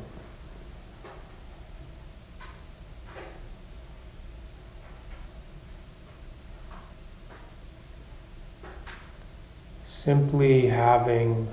Simply 10.04 10.66
having 10.66 11.48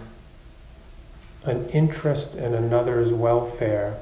an 1.44 1.68
interest 1.68 2.34
in 2.34 2.52
another's 2.52 3.12
welfare 3.12 3.96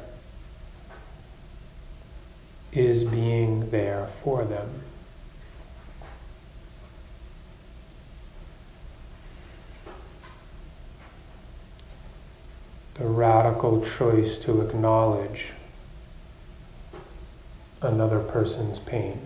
is 2.72 3.04
being 3.04 3.68
there 3.68 4.06
for 4.06 4.46
them. 4.46 4.66
The 12.94 13.04
radical 13.04 13.84
choice 13.84 14.38
to 14.38 14.62
acknowledge 14.62 15.52
another 17.82 18.20
person's 18.20 18.78
pain. 18.78 19.20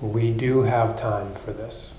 We 0.00 0.32
do 0.32 0.62
have 0.62 0.98
time 0.98 1.32
for 1.34 1.52
this. 1.52 1.92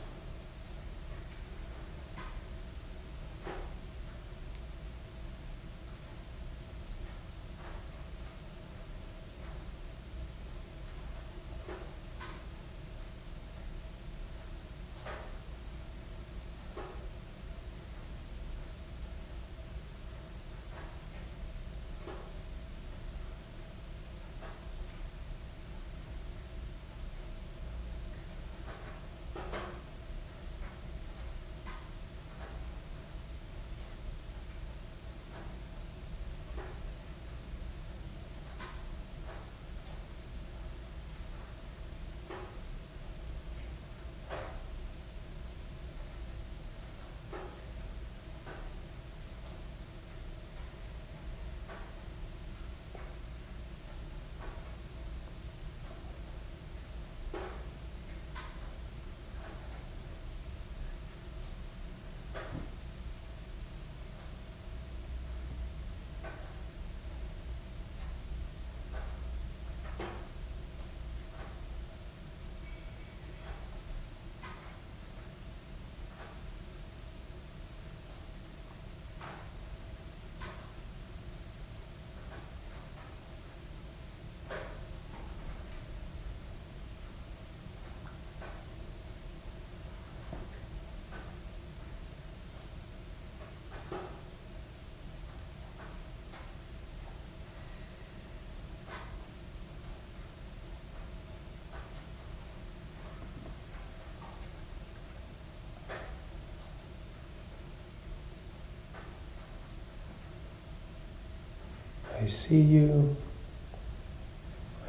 I 112.22 112.28
see 112.28 112.62
you. 112.62 113.16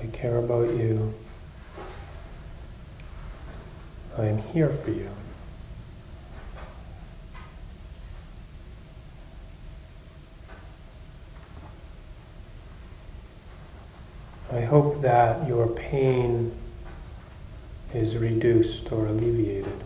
I 0.02 0.06
care 0.08 0.36
about 0.36 0.68
you. 0.68 1.14
I 4.18 4.26
am 4.26 4.36
here 4.36 4.68
for 4.68 4.90
you. 4.90 5.08
I 14.52 14.60
hope 14.60 15.00
that 15.00 15.48
your 15.48 15.68
pain 15.68 16.54
is 17.94 18.18
reduced 18.18 18.92
or 18.92 19.06
alleviated. 19.06 19.82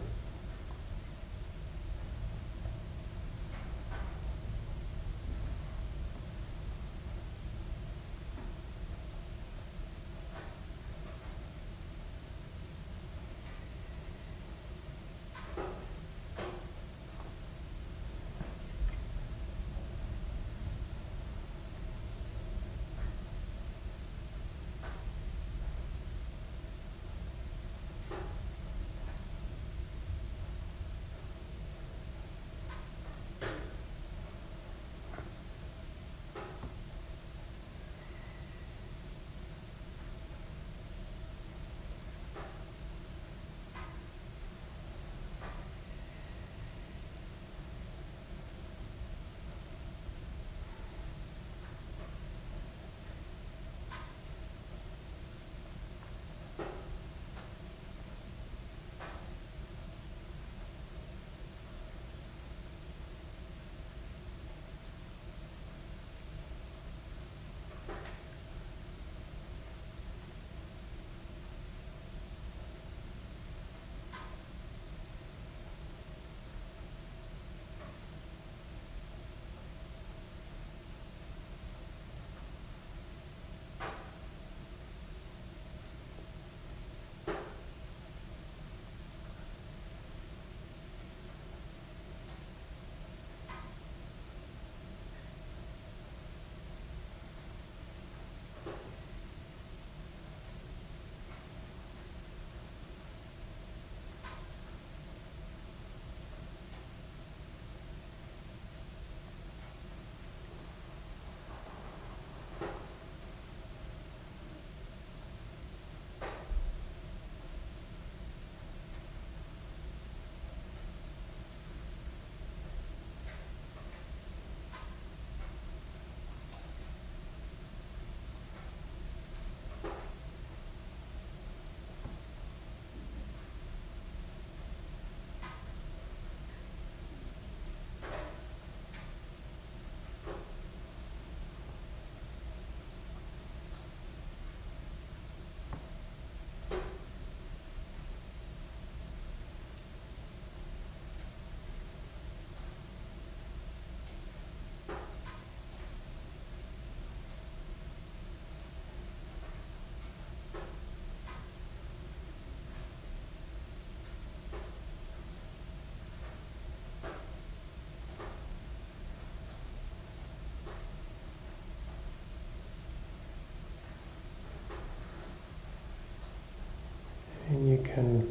Can 177.96 178.30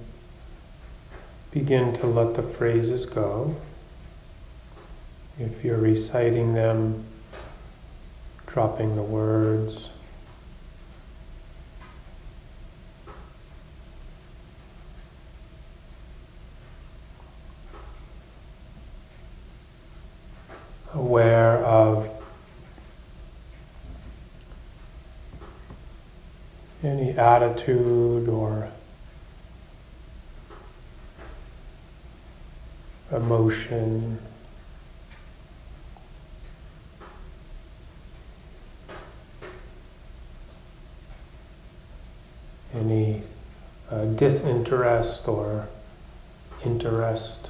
begin 1.49 1.91
to 1.91 2.05
let 2.05 2.35
the 2.35 2.43
phrases 2.43 3.03
go. 3.03 3.55
If 5.39 5.65
you're 5.65 5.79
reciting 5.79 6.53
them, 6.53 7.03
dropping 8.45 8.95
the 8.95 9.01
words. 9.01 9.89
Aware 20.93 21.65
of 21.65 22.11
any 26.83 27.17
attitude 27.17 28.29
or 28.29 28.54
emotion. 33.35 34.19
Any 42.73 43.21
uh, 43.89 44.05
disinterest 44.05 45.27
or 45.27 45.67
interest. 46.65 47.49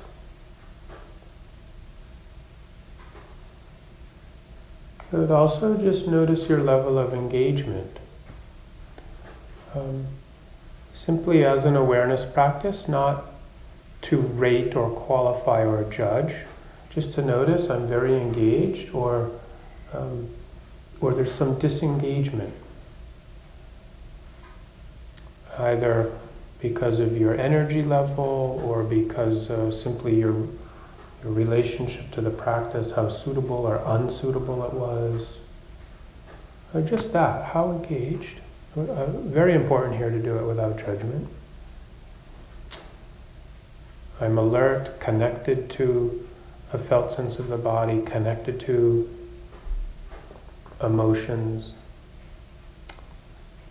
Could 5.10 5.32
also 5.32 5.78
just 5.78 6.08
notice 6.08 6.50
your 6.50 6.62
level 6.62 6.98
of 6.98 7.14
engagement. 7.14 7.98
Um, 9.74 10.08
simply 10.94 11.44
as 11.44 11.66
an 11.66 11.76
awareness 11.76 12.26
practice, 12.26 12.88
not 12.88 13.35
to 14.06 14.18
rate 14.18 14.76
or 14.76 14.90
qualify 14.92 15.66
or 15.66 15.84
judge, 15.90 16.46
just 16.92 17.12
to 17.14 17.24
notice 17.24 17.70
I'm 17.72 17.88
very 17.88 18.16
engaged 18.16 18.94
or, 18.94 19.32
um, 19.94 20.30
or 21.02 21.14
there's 21.14 21.32
some 21.32 21.58
disengagement. 21.58 22.54
Either 25.58 26.12
because 26.62 27.00
of 27.00 27.18
your 27.18 27.36
energy 27.36 27.84
level 27.84 28.62
or 28.64 28.84
because 28.84 29.50
uh, 29.50 29.72
simply 29.72 30.20
your, 30.20 30.34
your 31.24 31.32
relationship 31.32 32.12
to 32.12 32.22
the 32.22 32.30
practice, 32.30 32.92
how 32.92 33.10
suitable 33.10 33.66
or 33.66 33.82
unsuitable 33.86 34.64
it 34.66 34.74
was. 34.74 35.40
Or 36.76 36.82
just 36.82 37.12
that, 37.14 37.46
how 37.54 37.72
engaged. 37.72 38.42
Uh, 38.78 39.06
very 39.08 39.54
important 39.54 39.96
here 39.96 40.12
to 40.12 40.20
do 40.20 40.38
it 40.38 40.46
without 40.46 40.78
judgment. 40.78 41.28
I'm 44.20 44.38
alert, 44.38 45.00
connected 45.00 45.70
to 45.72 46.28
a 46.72 46.78
felt 46.78 47.12
sense 47.12 47.38
of 47.38 47.50
the 47.50 47.58
body, 47.58 48.02
connected 48.02 48.60
to 48.62 49.10
emotions, 50.82 51.74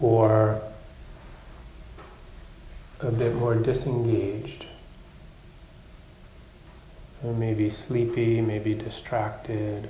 or 0.01 0.61
a 3.01 3.11
bit 3.11 3.35
more 3.35 3.55
disengaged. 3.55 4.67
Maybe 7.23 7.71
sleepy, 7.71 8.43
maybe 8.43 8.75
distracted. 8.75 9.89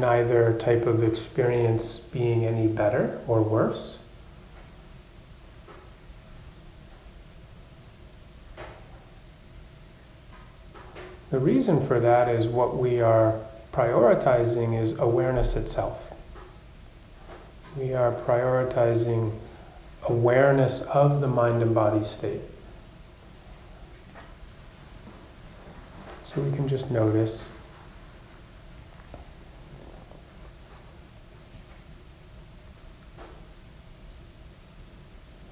Neither 0.00 0.56
type 0.58 0.86
of 0.86 1.02
experience 1.02 1.98
being 1.98 2.44
any 2.44 2.66
better 2.66 3.20
or 3.26 3.42
worse. 3.42 3.98
The 11.30 11.38
reason 11.38 11.80
for 11.80 12.00
that 12.00 12.28
is 12.28 12.46
what 12.46 12.76
we 12.76 13.00
are 13.00 13.40
prioritizing 13.72 14.80
is 14.80 14.98
awareness 14.98 15.56
itself. 15.56 16.14
We 17.76 17.94
are 17.94 18.12
prioritizing 18.12 19.32
awareness 20.04 20.82
of 20.82 21.20
the 21.20 21.26
mind 21.26 21.62
and 21.62 21.74
body 21.74 22.02
state. 22.04 22.40
So 26.24 26.40
we 26.40 26.54
can 26.56 26.68
just 26.68 26.90
notice 26.90 27.44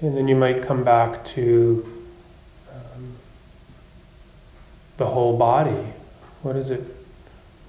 And 0.01 0.15
then 0.15 0.27
you 0.27 0.35
might 0.35 0.61
come 0.61 0.83
back 0.83 1.23
to 1.25 2.05
um, 2.71 3.15
the 4.97 5.05
whole 5.07 5.37
body. 5.37 5.93
What 6.41 6.55
is 6.55 6.69
it? 6.69 6.81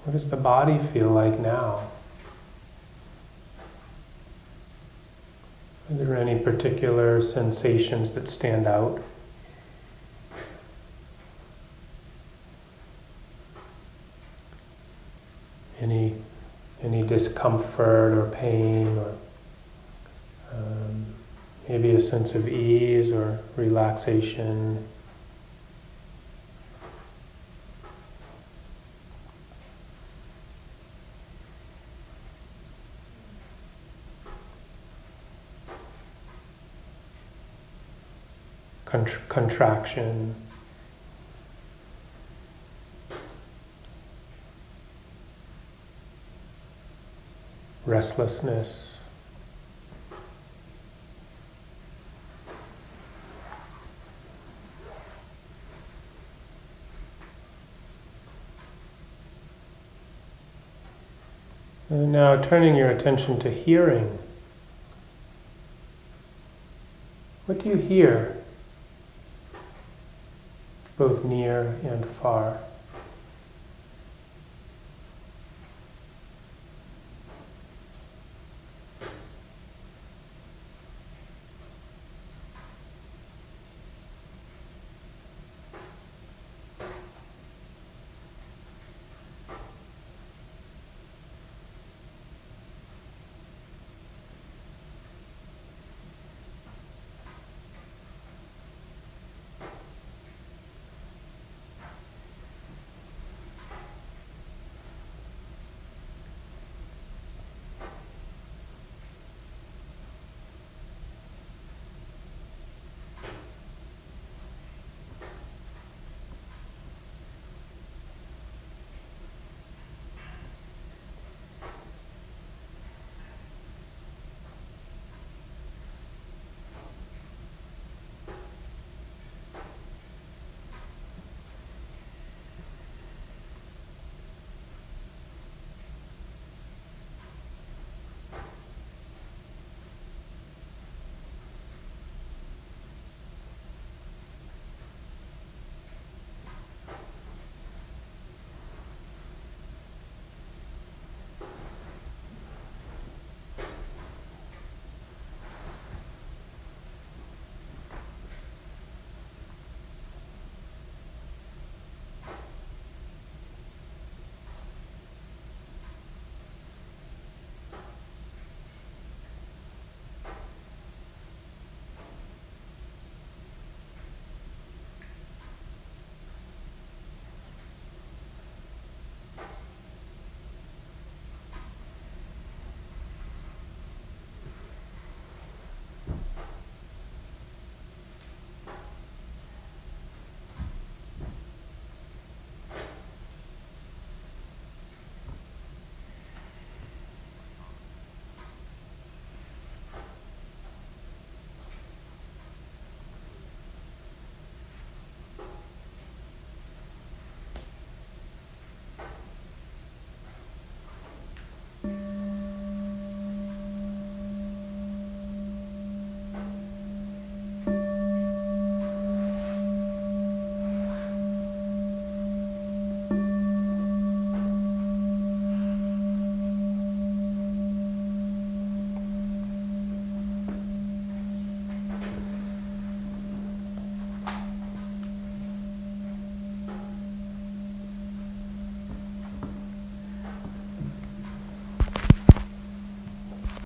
What 0.03 0.13
does 0.13 0.29
the 0.29 0.37
body 0.37 0.77
feel 0.77 1.09
like 1.09 1.39
now? 1.39 1.89
Are 5.89 5.95
there 5.95 6.17
any 6.17 6.37
particular 6.37 7.21
sensations 7.21 8.11
that 8.11 8.27
stand 8.27 8.67
out? 8.67 9.01
Any, 15.79 16.15
any 16.83 17.03
discomfort 17.03 18.17
or 18.17 18.29
pain 18.29 18.97
or 18.97 19.13
um, 20.51 21.05
maybe 21.67 21.91
a 21.91 21.99
sense 21.99 22.33
of 22.33 22.47
ease 22.47 23.11
or 23.11 23.39
relaxation. 23.55 24.87
Contr- 38.85 39.27
contraction. 39.27 40.35
Restlessness. 47.85 48.97
And 61.89 62.06
now 62.17 62.35
turning 62.41 62.75
your 62.75 62.89
attention 62.89 63.37
to 63.37 63.47
hearing. 63.47 64.17
What 67.45 67.63
do 67.63 67.69
you 67.69 67.75
hear, 67.75 68.35
both 70.97 71.23
near 71.23 71.77
and 71.83 72.03
far? 72.03 72.59